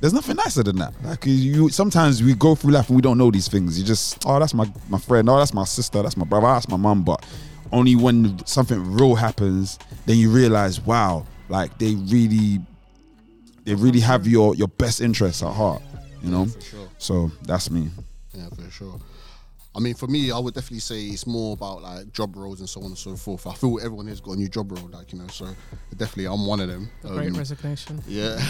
[0.00, 0.94] there's nothing nicer than that.
[1.04, 3.78] Like you, sometimes we go through life and we don't know these things.
[3.78, 5.28] You just, oh, that's my my friend.
[5.28, 6.02] Oh, that's my sister.
[6.02, 6.46] That's my brother.
[6.46, 7.04] Oh, that's my mum.
[7.04, 7.24] But
[7.72, 12.60] only when something real happens, then you realize, wow, like they really,
[13.64, 15.82] they really have your your best interests at heart.
[16.22, 16.46] You know.
[16.46, 16.88] For sure.
[16.98, 17.90] So that's me.
[18.32, 19.00] Yeah, for sure.
[19.72, 22.68] I mean, for me, I would definitely say it's more about like job roles and
[22.68, 23.46] so on and so forth.
[23.46, 25.28] I feel everyone has got a new job role, like you know.
[25.28, 25.46] So
[25.96, 26.90] definitely, I'm one of them.
[27.02, 28.02] The great Um, resignation.
[28.08, 28.34] yeah,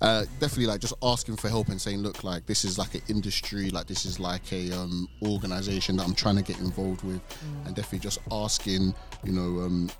[0.00, 3.02] uh, definitely like just asking for help and saying, look, like this is like an
[3.08, 7.20] industry, like this is like a um, organization that I'm trying to get involved with,
[7.64, 9.90] and definitely just asking, you know, um,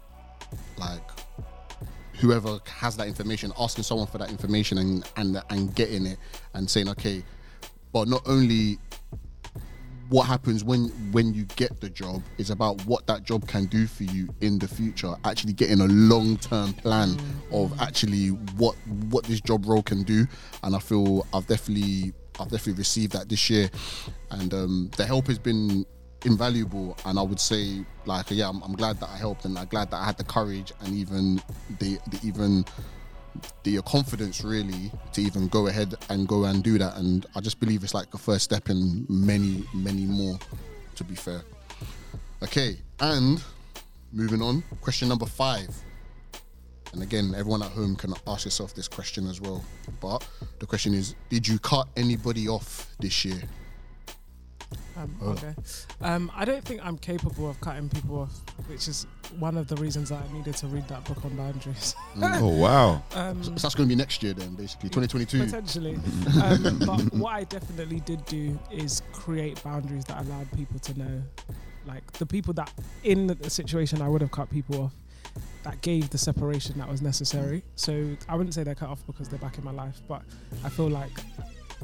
[0.78, 1.02] like
[2.20, 6.18] whoever has that information, asking someone for that information and and and getting it
[6.54, 7.22] and saying, okay,
[7.92, 8.78] but not only
[10.08, 13.86] what happens when when you get the job is about what that job can do
[13.86, 15.14] for you in the future.
[15.24, 17.16] Actually getting a long-term plan
[17.52, 18.74] of actually what
[19.10, 20.26] what this job role can do.
[20.62, 23.70] And i feel i've definitely i've definitely received that this year.
[24.30, 25.84] And um the help has been
[26.24, 26.96] invaluable.
[27.04, 29.90] And i would say like yeah i'm, I'm glad that i helped and i'm glad
[29.90, 31.40] that i had the courage and even
[31.78, 32.64] the, the even
[33.62, 36.96] the confidence really to even go ahead and go and do that.
[36.96, 40.38] And i just believe it's like the first step in many many more
[40.96, 41.42] to be fair.
[42.42, 43.42] Okay and
[44.12, 45.68] moving on question number five.
[46.92, 49.64] And again everyone at home can ask yourself this question as well.
[50.00, 50.26] But
[50.58, 53.42] the question is did you cut anybody off this year
[54.96, 55.30] Um, Oh.
[55.30, 55.54] Okay.
[56.00, 59.06] Um, I don't think I'm capable of cutting people off, which is
[59.38, 61.94] one of the reasons that I needed to read that book on boundaries.
[62.20, 63.02] Oh wow.
[63.14, 65.94] Um, so that's going to be next year then basically 2022 Potentially.
[66.42, 71.22] um, but what I definitely did do is create boundaries that allowed people to know,
[71.86, 74.92] like the people that in the situation I would have cut people off,
[75.64, 77.64] that gave the separation that was necessary.
[77.74, 80.22] So I wouldn't say they're cut off because they're back in my life, but
[80.62, 81.10] I feel like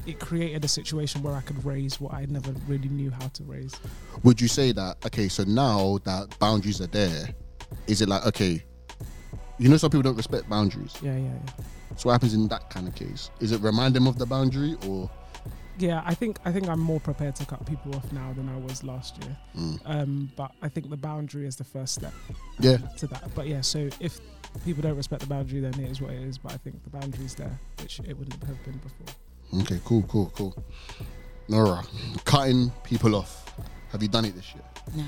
[0.07, 3.42] it created a situation where I could raise what I never really knew how to
[3.44, 3.72] raise.
[4.22, 7.28] would you say that okay so now that boundaries are there
[7.86, 8.62] is it like okay
[9.59, 11.64] you know some people don't respect boundaries Yeah, yeah, yeah.
[11.96, 14.76] so what happens in that kind of case is it remind them of the boundary
[14.86, 15.11] or
[15.78, 18.59] Yeah, I think I think I'm more prepared to cut people off now than I
[18.68, 19.34] was last year.
[19.57, 19.78] Mm.
[19.86, 22.12] Um, but I think the boundary is the first step.
[22.59, 22.76] Yeah.
[23.01, 23.62] To that, but yeah.
[23.62, 24.20] So if
[24.66, 26.36] people don't respect the boundary, then it is what it is.
[26.36, 29.09] But I think the boundary is there, which it wouldn't have been before.
[29.61, 30.55] Okay cool cool cool
[31.48, 31.82] Nora
[32.24, 33.44] cutting people off
[33.90, 35.05] have you done it this year No.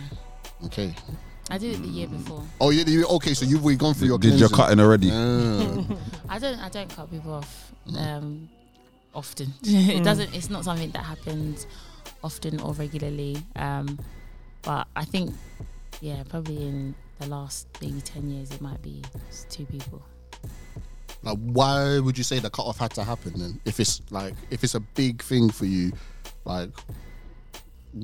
[0.66, 0.94] okay
[1.50, 2.42] I did it the year before.
[2.60, 2.84] Oh, yeah.
[2.86, 4.78] You, okay, so you've already gone through your Did your cleansing.
[4.78, 5.10] cutting already?
[5.12, 5.96] Ah.
[6.36, 6.58] I don't.
[6.60, 7.96] I don't cut people off Mm.
[8.16, 8.48] um,
[9.12, 9.52] often.
[9.64, 10.32] it doesn't.
[10.34, 11.66] It's not something that happens
[12.22, 13.42] often or regularly.
[13.56, 13.98] Um,
[14.62, 15.34] but I think,
[16.00, 19.02] yeah, probably in the last maybe ten years, it might be
[19.50, 20.00] two people.
[21.22, 23.60] Like, why would you say the cut off had to happen then?
[23.64, 25.92] If it's like, if it's a big thing for you,
[26.44, 26.70] like,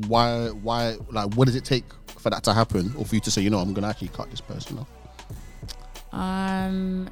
[0.06, 1.84] why, why, like, what does it take
[2.18, 4.30] for that to happen, or for you to say, you know, I'm gonna actually cut
[4.30, 4.88] this person off?
[6.12, 7.10] Um,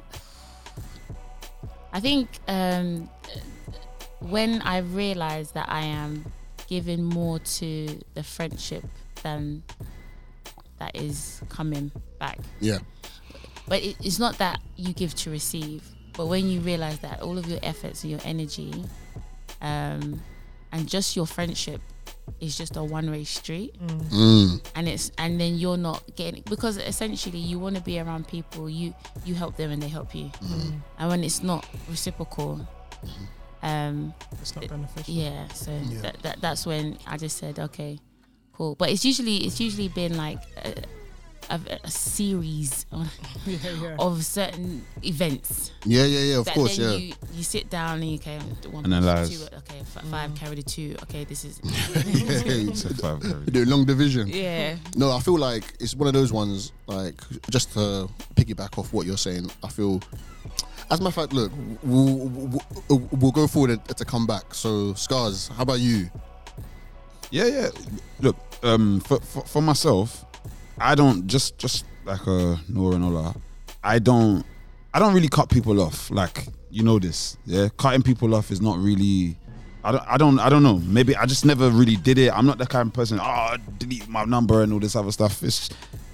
[1.93, 3.09] I think um,
[4.19, 6.31] when I realized that I am
[6.67, 8.83] giving more to the friendship
[9.23, 9.63] than
[10.79, 12.39] that is coming back.
[12.59, 12.79] Yeah.
[13.67, 15.83] But it, it's not that you give to receive,
[16.17, 18.73] but when you realize that all of your efforts and your energy,
[19.61, 20.19] um,
[20.71, 21.79] and just your friendship
[22.41, 24.59] is just a one-way street, Mm.
[24.75, 28.69] and it's and then you're not getting because essentially you want to be around people
[28.69, 28.93] you
[29.25, 30.29] you help them and they help you,
[30.99, 32.67] and when it's not reciprocal,
[33.63, 35.13] um, It's not beneficial.
[35.13, 36.01] yeah, so Yeah.
[36.01, 37.99] That, that that's when I just said okay,
[38.53, 38.75] cool.
[38.75, 40.73] But it's usually it's usually been like a,
[41.49, 43.07] a, a series of,
[43.45, 43.95] yeah, yeah.
[43.99, 45.71] of certain events.
[45.85, 46.37] Yeah, yeah, yeah.
[46.39, 46.97] Of course, then yeah.
[46.97, 48.39] you you sit down and you okay
[48.69, 49.29] one Analyze.
[49.37, 51.57] plus two, okay f- five carry the two okay this is
[52.79, 53.45] So five carry.
[53.45, 54.27] Do long division.
[54.27, 56.71] yeah No, I feel like it's one of those ones.
[56.87, 57.15] Like
[57.49, 60.01] just to piggyback off what you're saying, I feel.
[60.89, 61.51] As a matter of fact, look,
[61.83, 62.29] we'll,
[62.87, 64.53] we'll, we'll go forward and- to come back.
[64.53, 65.49] So, scars.
[65.49, 66.09] How about you?
[67.29, 67.69] Yeah, yeah.
[68.21, 70.23] Look, um, for, for for myself,
[70.79, 73.35] I don't just just like uh Nora and Ola.
[73.83, 74.45] I don't
[74.93, 76.09] I don't really cut people off.
[76.11, 77.69] Like you know this, yeah.
[77.77, 79.37] Cutting people off is not really.
[79.83, 80.79] I don't, I don't, I don't know.
[80.79, 82.31] Maybe I just never really did it.
[82.33, 83.19] I'm not the kind of person.
[83.21, 85.41] Oh, delete my number and all this other stuff.
[85.43, 85.69] It's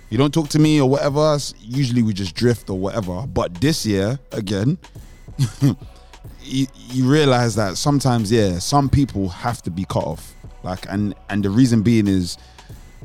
[0.09, 1.37] you don't talk to me or whatever.
[1.59, 3.25] Usually we just drift or whatever.
[3.25, 4.77] But this year again,
[6.43, 11.15] you, you realize that sometimes yeah some people have to be cut off like and
[11.29, 12.37] and the reason being is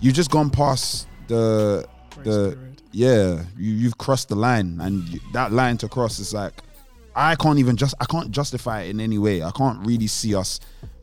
[0.00, 2.82] you've just gone past the Grace the period.
[2.92, 6.52] yeah you, you've crossed the line and you, that line to cross is like
[7.14, 10.34] i can't even just i can't justify it in any way i can't really see
[10.34, 10.60] us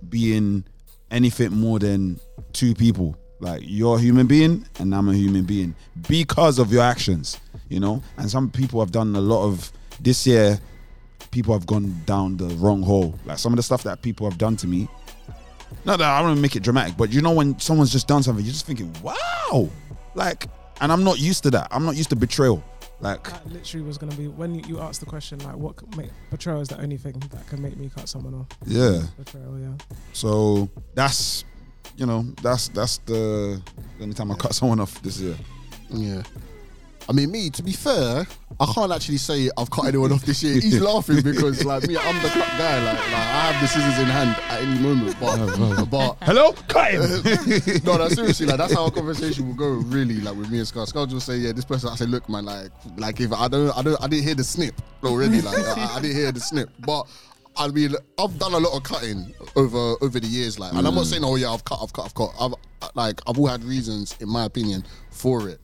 [0.10, 0.64] being
[1.12, 2.20] anything more than
[2.54, 5.74] two people like you're a human being and i'm a human being
[6.08, 9.72] because of your actions you know and some people have done a lot of
[10.02, 10.60] this year
[11.36, 13.14] people have gone down the wrong hole.
[13.26, 14.88] Like some of the stuff that people have done to me.
[15.84, 18.24] Not that I want to make it dramatic, but you know when someone's just done
[18.24, 19.70] something, you're just thinking, "Wow!"
[20.16, 20.48] Like,
[20.82, 21.68] and I'm not used to that.
[21.72, 22.64] I'm not used to betrayal.
[23.02, 25.96] Like, That literally was gonna be when you, you asked the question like, what could
[25.98, 28.48] make betrayal is the only thing that can make me cut someone off.
[28.66, 29.02] yeah.
[29.18, 29.74] Betrayal, yeah.
[30.14, 31.44] So that's,
[31.98, 33.62] you know, that's that's the,
[33.98, 35.36] the only time I cut someone off this year.
[35.90, 36.24] Yeah.
[37.08, 38.26] I mean, me, to be fair,
[38.60, 40.56] I can't actually say I've cut anyone off this year.
[40.56, 42.84] He's laughing because, like, me, I'm the cut guy.
[42.84, 45.16] Like, like I have the scissors in hand at any moment.
[45.20, 47.02] But, but Hello, cut him.
[47.84, 49.70] no, no, seriously, like that's how our conversation will go.
[49.70, 50.88] Really, like with me and Scar.
[50.88, 53.78] Scar will say, "Yeah, this person." I say, "Look, man, like, like if I don't,
[53.78, 55.42] I don't, I didn't hear the snip already.
[55.42, 57.08] Like, I, I didn't hear the snip, but."
[57.58, 60.94] I mean, I've done a lot of cutting over over the years, like, and I'm
[60.94, 61.10] not mm.
[61.10, 62.32] saying, oh yeah, I've cut, I've cut, I've cut.
[62.38, 62.54] I've
[62.96, 65.62] like, I've all had reasons, in my opinion, for it.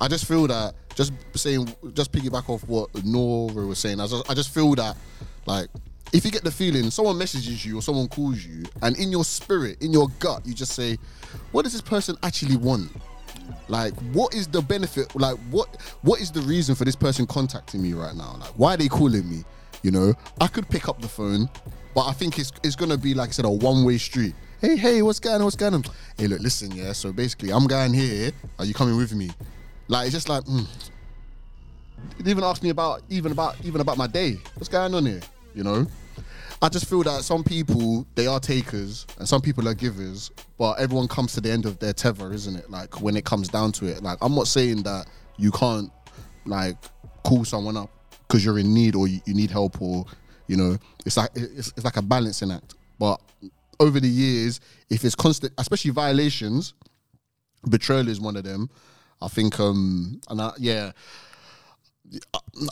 [0.00, 4.00] I just feel that just saying, just piggyback off what Nora was saying.
[4.00, 4.96] I just, I just feel that,
[5.46, 5.68] like,
[6.12, 9.24] if you get the feeling someone messages you or someone calls you, and in your
[9.24, 10.96] spirit, in your gut, you just say,
[11.50, 12.90] "What does this person actually want?
[13.68, 15.14] Like, what is the benefit?
[15.16, 18.36] Like, what what is the reason for this person contacting me right now?
[18.38, 19.44] Like, why are they calling me?
[19.82, 21.48] You know, I could pick up the phone,
[21.94, 24.34] but I think it's it's gonna be like I said, a one way street.
[24.60, 25.44] Hey, hey, what's going on?
[25.44, 25.84] What's going on?
[26.16, 26.92] Hey, look, listen, yeah.
[26.92, 28.30] So basically, I'm going here.
[28.58, 29.30] Are you coming with me?
[29.88, 30.66] Like, it's just like, mm.
[32.18, 34.38] They even asked me about even about even about my day.
[34.54, 35.20] What's going on here?
[35.54, 35.86] You know,
[36.62, 40.78] I just feel that some people they are takers and some people are givers, but
[40.78, 42.70] everyone comes to the end of their tether, isn't it?
[42.70, 44.02] Like when it comes down to it.
[44.02, 45.06] Like I'm not saying that
[45.36, 45.90] you can't
[46.46, 46.76] like
[47.24, 47.90] call someone up
[48.26, 50.04] because you're in need or you, you need help or
[50.46, 50.76] you know
[51.06, 52.74] it's like it's, it's like a balancing act.
[52.98, 53.20] But
[53.80, 56.74] over the years, if it's constant, especially violations,
[57.68, 58.70] betrayal is one of them.
[59.24, 60.92] I think, um, and I, yeah,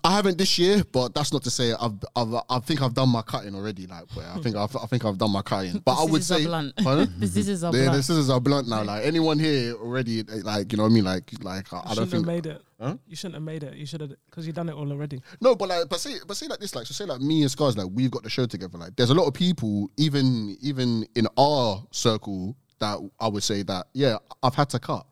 [0.04, 3.08] I haven't this year, but that's not to say I've, I've I think I've done
[3.08, 3.86] my cutting already.
[3.86, 5.78] Like, but I think I've, I think I've done my cutting.
[5.84, 6.76] But I would say, blunt.
[6.76, 7.12] Pardon?
[7.18, 7.96] the scissors are Yeah, blunt.
[7.96, 8.84] the scissors are blunt now.
[8.84, 11.04] Like anyone here already, like you know what I mean.
[11.04, 12.26] Like, like I, I You don't shouldn't think.
[12.26, 12.62] have made it.
[12.78, 12.96] Huh?
[13.08, 13.74] You shouldn't have made it.
[13.74, 15.20] You should have because you've done it all already.
[15.40, 17.50] No, but like, but say, but say like this, like, so say like me and
[17.50, 18.76] Scars, like we've got the show together.
[18.78, 23.62] Like, there's a lot of people, even even in our circle, that I would say
[23.62, 25.06] that yeah, I've had to cut.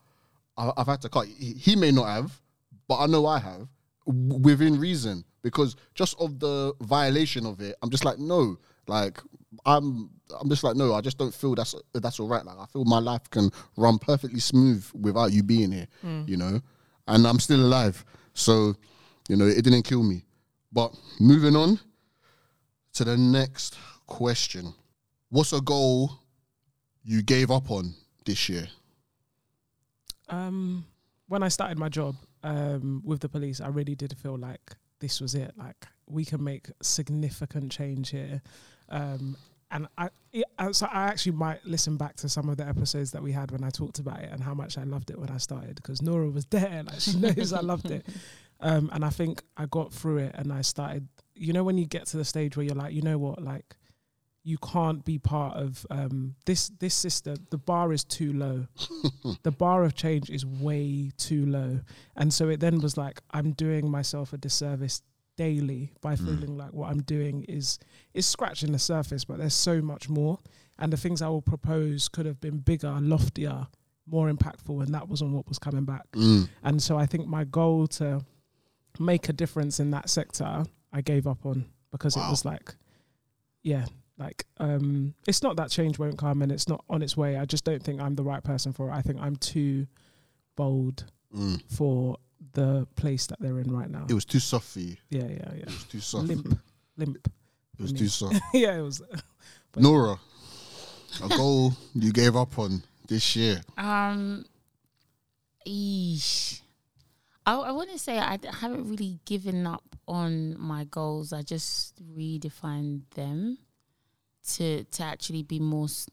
[0.61, 1.27] I- I've had to cut.
[1.27, 2.41] He he may not have,
[2.89, 3.69] but I know I have
[4.07, 9.19] within reason because just of the violation of it, I'm just like no, like
[9.65, 12.45] I'm I'm just like no, I just don't feel that's that's all right.
[12.45, 16.29] Like I feel my life can run perfectly smooth without you being here, mm.
[16.29, 16.61] you know,
[17.09, 18.05] and I'm still alive,
[18.35, 18.75] so
[19.29, 20.25] you know it didn't kill me.
[20.73, 21.81] But moving on
[22.95, 24.73] to the next question,
[25.31, 26.13] what's a goal
[27.03, 27.95] you gave up on
[28.25, 28.69] this year?
[30.31, 30.85] Um,
[31.29, 35.21] when I started my job um, with the police, I really did feel like this
[35.21, 35.53] was it.
[35.57, 38.43] Like we can make significant change here.
[38.89, 39.37] Um,
[39.71, 43.13] and I, it, I- so I actually might listen back to some of the episodes
[43.13, 45.31] that we had when I talked about it and how much I loved it when
[45.31, 48.07] I started because Nora was there, like she knows I loved it.
[48.63, 51.09] Um, and I think I got through it and I started.
[51.35, 53.75] You know, when you get to the stage where you're like, you know what, like
[54.43, 57.37] you can't be part of um, this this system.
[57.51, 58.67] The bar is too low.
[59.43, 61.81] the bar of change is way too low,
[62.17, 65.03] and so it then was like I'm doing myself a disservice
[65.37, 67.79] daily by feeling like what I'm doing is
[68.13, 70.39] is scratching the surface, but there's so much more.
[70.79, 73.67] And the things I will propose could have been bigger, loftier,
[74.07, 76.07] more impactful, and that wasn't what was coming back.
[76.63, 78.25] And so I think my goal to
[78.99, 82.75] make a difference in that sector, I gave up on because it was like,
[83.63, 83.85] yeah,
[84.21, 87.37] like um, it's not that change won't come and it's not on its way.
[87.39, 88.93] I just don't think I'm the right person for it.
[88.93, 89.87] I think I'm too
[90.57, 91.63] bold Mm.
[91.71, 92.17] for
[92.55, 94.05] the place that they're in right now.
[94.09, 94.97] It was too soft for you.
[95.11, 95.63] Yeah, yeah, yeah.
[95.63, 96.27] It was too soft.
[96.29, 96.59] Limp,
[96.97, 97.19] limp.
[97.79, 97.99] It was me.
[98.01, 98.41] too soft.
[98.53, 99.01] yeah, it was.
[99.77, 100.19] Nora,
[101.25, 103.61] a goal you gave up on this year.
[103.79, 104.45] Um,
[105.67, 106.61] eesh.
[107.47, 111.33] I, I wouldn't say I haven't really given up on my goals.
[111.33, 113.59] I just redefined them
[114.55, 116.09] to to actually be more s-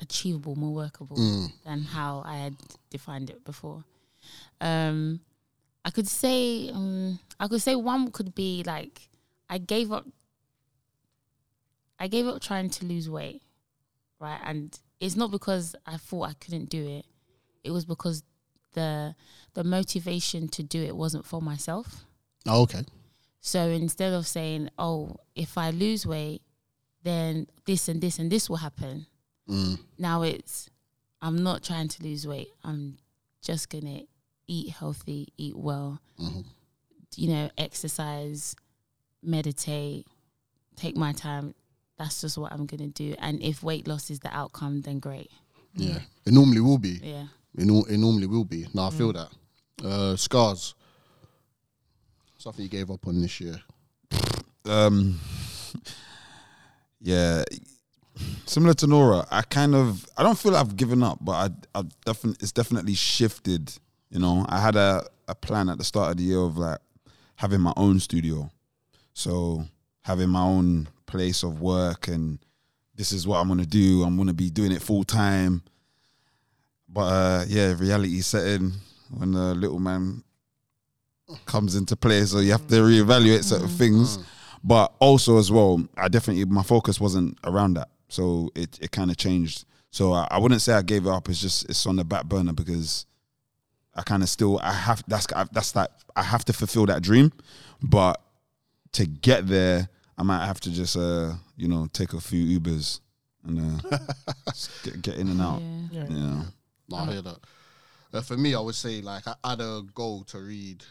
[0.00, 1.16] achievable, more workable
[1.64, 2.56] than how I had
[2.90, 3.84] defined it before.
[4.60, 5.20] Um,
[5.84, 9.08] I could say um, I could say one could be like
[9.48, 10.06] I gave up.
[11.98, 13.42] I gave up trying to lose weight
[14.22, 14.40] right?
[14.44, 17.04] And it's not because I thought I couldn't do it.
[17.64, 18.22] It was because
[18.72, 19.14] the
[19.54, 22.04] the motivation to do it wasn't for myself.
[22.46, 22.84] Oh, okay.
[23.44, 26.42] So instead of saying, "Oh, if I lose weight,
[27.02, 29.06] then this and this and this will happen,"
[29.48, 29.78] Mm.
[29.98, 30.70] now it's
[31.20, 32.48] I'm not trying to lose weight.
[32.64, 32.98] I'm
[33.42, 34.02] just gonna
[34.46, 36.44] eat healthy, eat well, Mhm.
[37.16, 38.54] you know, exercise,
[39.22, 40.06] meditate,
[40.76, 41.54] take my time.
[41.98, 43.14] That's just what I'm gonna do.
[43.18, 45.30] And if weight loss is the outcome, then great.
[45.74, 46.00] Yeah.
[46.24, 47.00] It normally will be.
[47.02, 47.28] Yeah.
[47.54, 48.66] It, it normally will be.
[48.74, 49.30] Now I feel that.
[49.84, 50.74] Uh, scars.
[52.42, 53.60] Something you gave up on this year.
[54.66, 55.18] um
[57.00, 57.44] yeah
[58.46, 61.82] similar to nora i kind of i don't feel i've given up but i i
[62.04, 63.72] definitely it's definitely shifted
[64.12, 64.44] you know?
[64.48, 66.78] I had a a plan at the start of the year of like
[67.36, 68.50] having my own studio.
[69.14, 69.64] So
[70.02, 72.38] having my own place of work and
[72.94, 75.62] this is what i'm gonna do i'm gonna be doing it full time
[76.88, 78.72] but uh yeah reality set in
[79.10, 80.22] when the little man
[81.46, 84.18] comes into play so you have to reevaluate certain things.
[84.64, 87.88] But also as well i definitely my focus wasn't around that.
[88.08, 89.64] So it, it kind of changed.
[89.90, 91.28] So I, I wouldn't say i gave it up.
[91.28, 93.06] It's just it's on the back burner because
[93.94, 97.32] i kind of still i have that's that's that i have to fulfill that dream.
[97.82, 98.20] But
[98.92, 103.00] to get there i might have to just uh you know take a few ubers
[103.44, 103.98] and uh
[104.84, 105.60] get, get in and out.
[105.90, 106.00] Yeah.
[106.04, 106.08] Yeah.
[106.08, 106.42] you know
[106.88, 107.38] No, I hear that.
[108.14, 110.84] Uh, for me, I would say like I had a goal to read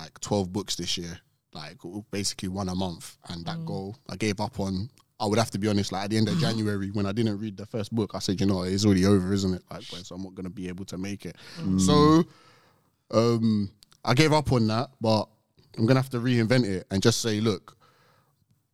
[0.00, 1.18] like twelve books this year,
[1.52, 1.78] like
[2.10, 4.90] basically one a month, and that goal I gave up on.
[5.20, 5.90] I would have to be honest.
[5.90, 8.40] Like at the end of January, when I didn't read the first book, I said,
[8.40, 9.62] you know, it's already over, isn't it?
[9.70, 11.36] Like, so I'm not gonna be able to make it.
[11.80, 12.24] So,
[13.10, 13.70] um,
[14.04, 15.24] I gave up on that, but
[15.76, 17.76] I'm gonna have to reinvent it and just say, look,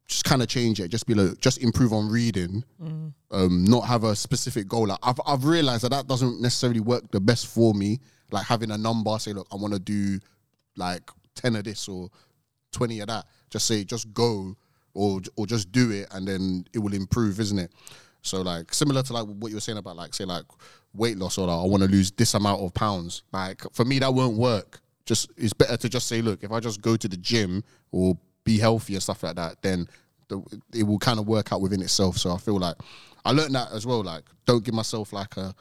[0.07, 0.89] just kind of change it.
[0.89, 2.63] Just be like, just improve on reading
[3.31, 4.87] um, not have a specific goal.
[4.89, 8.01] Like I've I've realized that that doesn't necessarily work the best for me.
[8.31, 10.21] Like having a number, say, look, I want to do
[10.77, 12.11] like ten of this or
[12.73, 13.27] twenty of that.
[13.51, 14.57] Just say, just go,
[14.95, 17.73] or or just do it, and then it will improve, isn't it?
[18.23, 20.45] So like similar to like what you were saying about like say like
[20.95, 23.23] weight loss or like, I want to lose this amount of pounds.
[23.33, 24.81] Like for me, that won't work.
[25.05, 27.63] Just it's better to just say, look, if I just go to the gym
[27.93, 29.87] or be healthy and stuff like that, then
[30.29, 32.17] the, it will kind of work out within itself.
[32.17, 32.77] So I feel like
[33.25, 34.03] I learned that as well.
[34.03, 35.55] Like, don't give myself like a,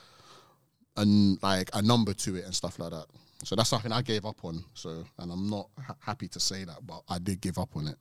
[0.96, 3.08] an like a number to it and stuff like that.
[3.44, 4.64] So that's something I gave up on.
[4.74, 7.88] So, and I'm not ha- happy to say that, but I did give up on
[7.88, 7.98] it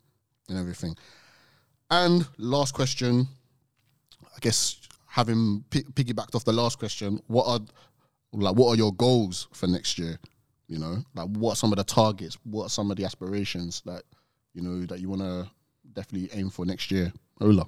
[0.48, 0.96] and everything.
[1.90, 3.26] And last question,
[4.24, 7.60] I guess having pi- piggybacked off the last question, what are
[8.32, 10.18] like what are your goals for next year?
[10.68, 12.38] You know, like what are some of the targets?
[12.44, 14.04] What are some of the aspirations that
[14.54, 15.50] you know that you want to
[15.92, 17.12] definitely aim for next year?
[17.40, 17.66] Ola.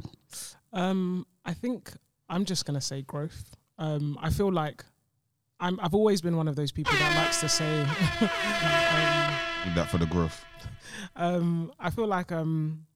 [0.73, 1.93] Um, I think
[2.29, 3.57] I'm just gonna say growth.
[3.79, 4.85] Um, I feel like
[5.65, 5.81] I'm.
[5.81, 7.81] I've always been one of those people that likes to say.
[7.81, 10.45] um, that for the growth.
[11.17, 12.87] um, I feel like um,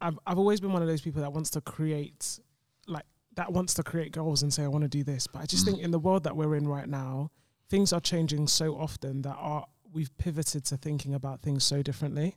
[0.00, 2.38] I've I've always been one of those people that wants to create,
[2.86, 5.26] like that wants to create goals and say I want to do this.
[5.26, 7.32] But I just think in the world that we're in right now,
[7.68, 12.36] things are changing so often that are we've pivoted to thinking about things so differently.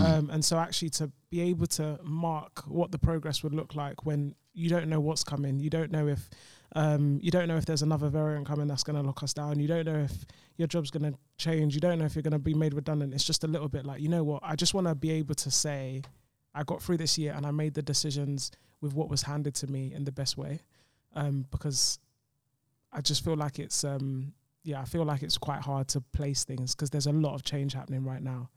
[0.00, 4.06] Um, and so actually to be able to mark what the progress would look like
[4.06, 6.30] when you don't know what's coming, you don't know if
[6.74, 9.58] um, you don't know if there's another variant coming that's going to lock us down.
[9.58, 10.12] You don't know if
[10.56, 11.74] your job's going to change.
[11.74, 13.14] You don't know if you're going to be made redundant.
[13.14, 14.42] It's just a little bit like, you know what?
[14.44, 16.02] I just want to be able to say,
[16.54, 18.50] I got through this year and I made the decisions
[18.80, 20.60] with what was handed to me in the best way.
[21.14, 21.98] Um, because
[22.92, 24.32] I just feel like it's, um,
[24.64, 27.42] yeah, I feel like it's quite hard to place things because there's a lot of
[27.42, 28.50] change happening right now.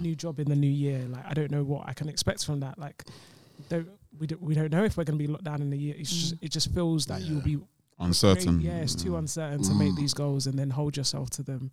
[0.00, 1.06] New job in the new year.
[1.08, 2.78] Like, I don't know what I can expect from that.
[2.78, 3.04] Like,
[3.68, 3.88] don't,
[4.18, 5.94] we, don't, we don't know if we're going to be locked down in a year.
[5.98, 7.58] It's just, it just feels that you'll be
[8.00, 8.60] Uncertain.
[8.60, 11.70] yeah, it's too uncertain to make these goals and then hold yourself to them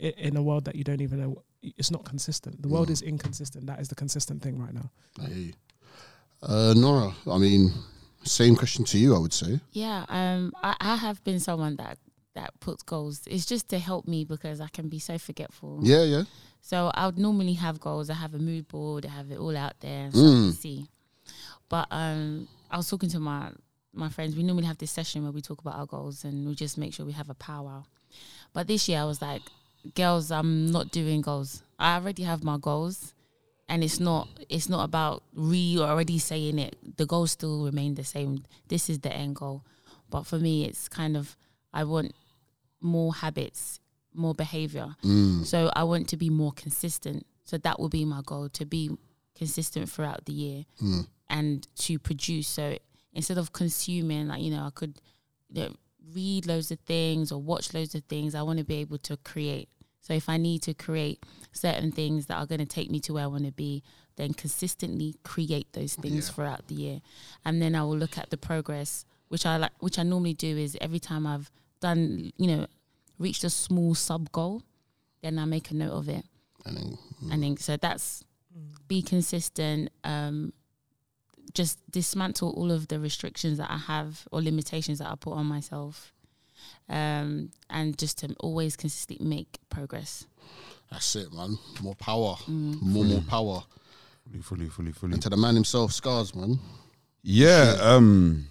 [0.00, 1.42] i- in a world that you don't even know.
[1.62, 2.62] It's not consistent.
[2.62, 3.66] The world is inconsistent.
[3.66, 4.90] That is the consistent thing right now.
[5.20, 5.52] I hear you.
[6.42, 7.72] Uh, Nora, I mean,
[8.22, 9.60] same question to you, I would say.
[9.72, 11.98] Yeah, um, I, I have been someone that
[12.34, 13.22] that puts goals.
[13.28, 15.78] It's just to help me because I can be so forgetful.
[15.82, 16.24] Yeah, yeah.
[16.60, 18.10] So I would normally have goals.
[18.10, 19.06] I have a mood board.
[19.06, 20.86] I have it all out there so I can see.
[21.74, 23.50] But um, I was talking to my
[23.92, 24.36] my friends.
[24.36, 26.94] We normally have this session where we talk about our goals and we just make
[26.94, 27.82] sure we have a powwow.
[28.52, 29.42] But this year I was like,
[29.96, 31.64] girls, I'm not doing goals.
[31.76, 33.12] I already have my goals,
[33.68, 36.76] and it's not it's not about re already saying it.
[36.96, 38.44] The goals still remain the same.
[38.68, 39.64] This is the end goal.
[40.10, 41.36] But for me, it's kind of
[41.72, 42.14] I want
[42.80, 43.80] more habits,
[44.14, 44.94] more behavior.
[45.42, 47.26] So I want to be more consistent.
[47.42, 48.96] So that will be my goal to be
[49.34, 51.00] consistent throughout the year hmm.
[51.28, 52.48] and to produce.
[52.48, 52.78] So
[53.12, 55.00] instead of consuming, like, you know, I could
[55.50, 55.74] you know,
[56.12, 58.34] read loads of things or watch loads of things.
[58.34, 59.68] I want to be able to create.
[60.00, 63.14] So if I need to create certain things that are going to take me to
[63.14, 63.82] where I want to be,
[64.16, 67.00] then consistently create those things throughout the year,
[67.44, 70.56] and then I will look at the progress, which I like, which I normally do
[70.56, 72.66] is every time I've done, you know,
[73.18, 74.62] reached a small sub goal,
[75.22, 76.24] then I make a note of it,
[76.64, 77.32] And then, hmm.
[77.32, 78.24] and then so that's
[78.88, 79.90] be consistent.
[80.04, 80.52] Um,
[81.52, 85.46] just dismantle all of the restrictions that I have or limitations that I put on
[85.46, 86.12] myself,
[86.88, 90.26] um, and just to always consistently make progress.
[90.90, 91.56] that's it, man.
[91.82, 92.36] More power.
[92.48, 93.62] More, more power.
[94.26, 95.12] Fully, fully, fully, fully.
[95.14, 96.58] And to the man himself, Scars, man.
[97.22, 97.76] Yeah.
[97.80, 98.46] Um.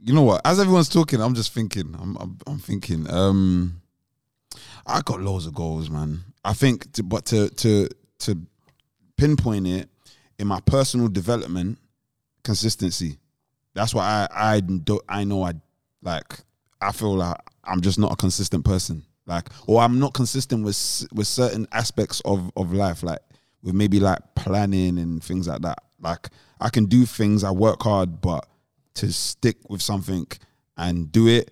[0.00, 0.42] You know what?
[0.44, 1.94] As everyone's talking, I'm just thinking.
[2.00, 2.16] I'm.
[2.16, 3.08] I'm, I'm thinking.
[3.10, 3.80] Um.
[4.86, 6.24] I got loads of goals, man.
[6.44, 7.88] I think, to, but to to
[8.20, 8.38] to
[9.16, 9.88] pinpoint it
[10.38, 11.78] in my personal development,
[12.42, 13.18] consistency.
[13.74, 15.54] That's why I I do I know I
[16.02, 16.40] like.
[16.80, 19.04] I feel like I'm just not a consistent person.
[19.26, 23.02] Like, or I'm not consistent with with certain aspects of of life.
[23.02, 23.20] Like
[23.62, 25.78] with maybe like planning and things like that.
[26.00, 26.28] Like
[26.60, 28.46] I can do things, I work hard, but
[28.94, 30.26] to stick with something
[30.76, 31.50] and do it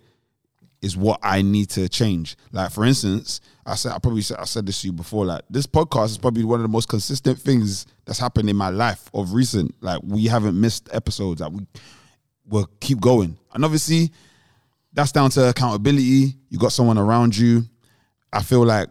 [0.83, 2.35] is what I need to change.
[2.51, 5.25] Like for instance, I said I probably said I said this to you before.
[5.25, 8.69] Like this podcast is probably one of the most consistent things that's happened in my
[8.69, 9.73] life of recent.
[9.81, 11.41] Like we haven't missed episodes.
[11.41, 11.65] Like we
[12.47, 14.11] will keep going, and obviously
[14.91, 16.35] that's down to accountability.
[16.49, 17.63] You got someone around you.
[18.31, 18.89] I feel like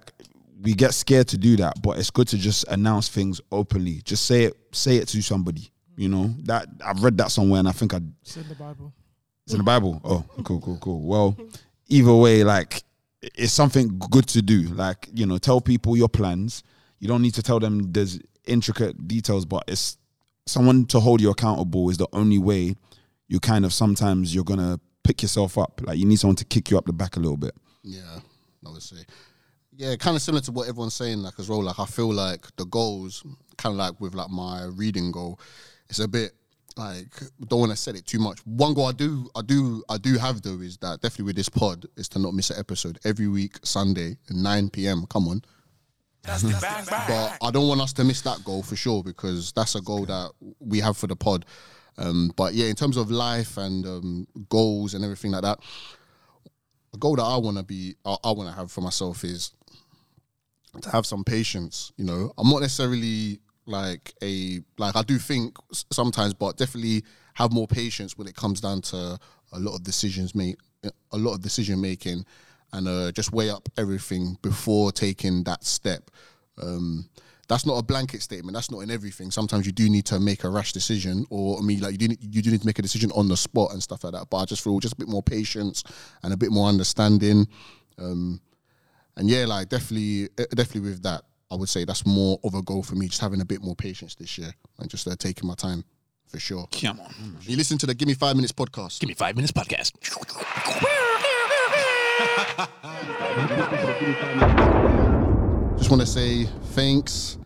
[0.62, 4.00] we get scared to do that, but it's good to just announce things openly.
[4.04, 5.70] Just say it, say it to somebody.
[5.96, 8.92] You know that I've read that somewhere, and I think I It's in the Bible.
[9.44, 10.00] it's in the Bible.
[10.04, 11.02] Oh, cool, cool, cool.
[11.02, 11.36] Well,
[11.92, 12.82] either way, like
[13.22, 14.62] it's something good to do.
[14.62, 16.62] Like you know, tell people your plans.
[16.98, 19.98] You don't need to tell them there's intricate details, but it's
[20.46, 22.74] someone to hold you accountable is the only way
[23.28, 25.80] you kind of sometimes you're gonna pick yourself up.
[25.84, 27.54] Like you need someone to kick you up the back a little bit.
[27.82, 28.20] Yeah,
[28.78, 29.04] say.
[29.74, 31.62] Yeah, kind of similar to what everyone's saying, like as well.
[31.62, 33.24] Like I feel like the goals,
[33.56, 35.40] kind of like with like my reading goal,
[35.88, 36.32] it's a bit
[36.78, 37.08] like
[37.48, 38.40] don't want to set it too much.
[38.46, 41.48] One goal I do, I do, I do have though is that definitely with this
[41.48, 45.04] pod is to not miss an episode every week Sunday nine p.m.
[45.08, 45.42] Come on.
[46.98, 50.06] but I don't want us to miss that goal for sure because that's a goal
[50.06, 50.30] that
[50.60, 51.44] we have for the pod.
[51.98, 55.58] Um, but yeah, in terms of life and um, goals and everything like that,
[56.94, 59.52] a goal that I want to be, I, I want to have for myself is
[60.80, 61.92] to have some patience.
[61.96, 65.56] You know, I'm not necessarily like a like I do think
[65.90, 69.18] sometimes, but definitely have more patience when it comes down to
[69.52, 72.24] a lot of decisions make a lot of decision making
[72.72, 76.10] and uh, just weigh up everything before taking that step.
[76.60, 77.08] Um,
[77.48, 78.54] that's not a blanket statement.
[78.54, 79.30] That's not in everything.
[79.30, 82.16] Sometimes you do need to make a rash decision, or I mean, like you do
[82.20, 84.30] you do need to make a decision on the spot and stuff like that.
[84.30, 85.84] But I just feel just a bit more patience
[86.22, 87.46] and a bit more understanding.
[87.98, 88.40] Um,
[89.16, 92.62] and yeah, like definitely, eh, definitely with that, I would say that's more of a
[92.62, 93.08] goal for me.
[93.08, 95.84] Just having a bit more patience this year and just uh, taking my time
[96.26, 96.66] for sure.
[96.72, 97.36] Come on.
[97.42, 99.00] You listen to the Give Me Five Minutes podcast.
[99.00, 99.92] Give me five minutes podcast.
[105.76, 107.36] Just want to say thanks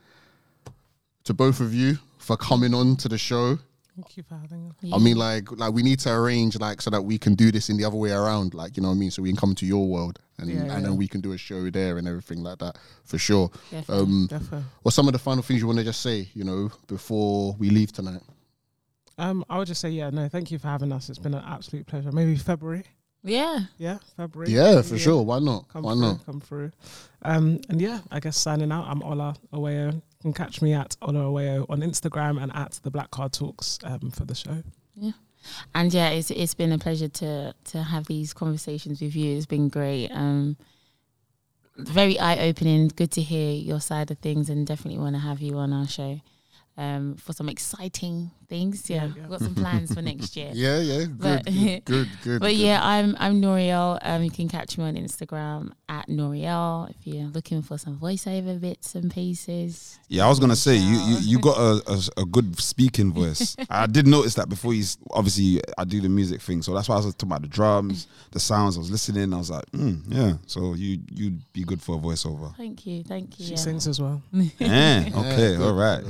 [1.25, 3.59] to both of you for coming on to the show.
[3.97, 4.77] Thank you for having us.
[4.93, 7.71] I mean, like, like we need to arrange like so that we can do this
[7.71, 9.11] in the other way around, like you know what I mean.
[9.11, 10.81] So we can come to your world and Yeah, and yeah.
[10.81, 13.51] then we can do a show there and everything like that for sure.
[13.71, 14.03] Definitely.
[14.05, 14.65] Um, Definitely.
[14.83, 17.71] what's some of the final things you want to just say, you know, before we
[17.71, 18.23] leave tonight?
[19.19, 21.09] Um, I would just say, yeah, no, thank you for having us.
[21.09, 22.13] It's been an absolute pleasure.
[22.13, 22.85] Maybe February.
[23.25, 23.61] Yeah.
[23.79, 24.53] Yeah, February.
[24.53, 25.23] Yeah, for sure.
[25.23, 25.67] Why not?
[25.69, 26.27] Come Why through, not?
[26.27, 26.71] Come through.
[27.23, 28.85] Um, and yeah, I guess signing out.
[28.87, 29.95] I'm Ola Aweo.
[29.95, 33.79] You can catch me at Ola Aweo on Instagram and at the Black Card Talks
[33.85, 34.63] um, for the show.
[35.75, 39.37] And yeah, it's it's been a pleasure to to have these conversations with you.
[39.37, 40.11] It's been great.
[40.11, 40.57] Um,
[41.77, 42.89] very eye opening.
[42.89, 45.87] Good to hear your side of things, and definitely want to have you on our
[45.87, 46.21] show
[46.77, 48.89] um, for some exciting things.
[48.89, 49.15] Yeah, Yeah, yeah.
[49.23, 50.51] we've got some plans for next year.
[50.55, 52.41] Yeah, yeah, good, But- good, good, good.
[52.41, 52.57] But good.
[52.57, 53.99] yeah, I'm I'm Noriel.
[54.03, 58.61] Um, you can catch me on Instagram at Noriel if you're looking for some voiceover
[58.61, 59.99] bits and pieces.
[60.09, 63.57] Yeah, I was gonna say you you, you got a, a, a good speaking voice.
[63.71, 66.95] I did notice that before you obviously I do the music thing, so that's why
[66.97, 68.77] I was talking about the drums, the sounds.
[68.77, 69.33] I was listening.
[69.35, 70.35] I was like, mm, yeah.
[70.47, 72.55] So you you'd be good for a voiceover.
[72.57, 73.47] Thank you, thank you.
[73.47, 73.57] She yeah.
[73.59, 74.23] sings as well.
[74.59, 75.09] yeah.
[75.15, 75.57] Okay.
[75.57, 76.03] all right.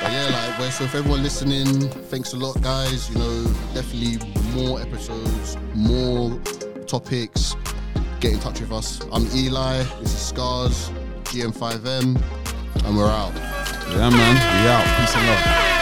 [0.00, 3.08] But yeah, like, so if everyone listening, thanks a lot, guys.
[3.10, 4.18] You know, definitely
[4.52, 6.38] more episodes, more
[6.86, 7.56] topics.
[8.20, 9.00] Get in touch with us.
[9.12, 9.82] I'm Eli.
[10.00, 10.90] This is Scars,
[11.24, 12.20] GM5M,
[12.84, 13.34] and we're out.
[13.90, 14.34] yeah, man.
[14.34, 15.00] We out.
[15.00, 15.73] Peace and love.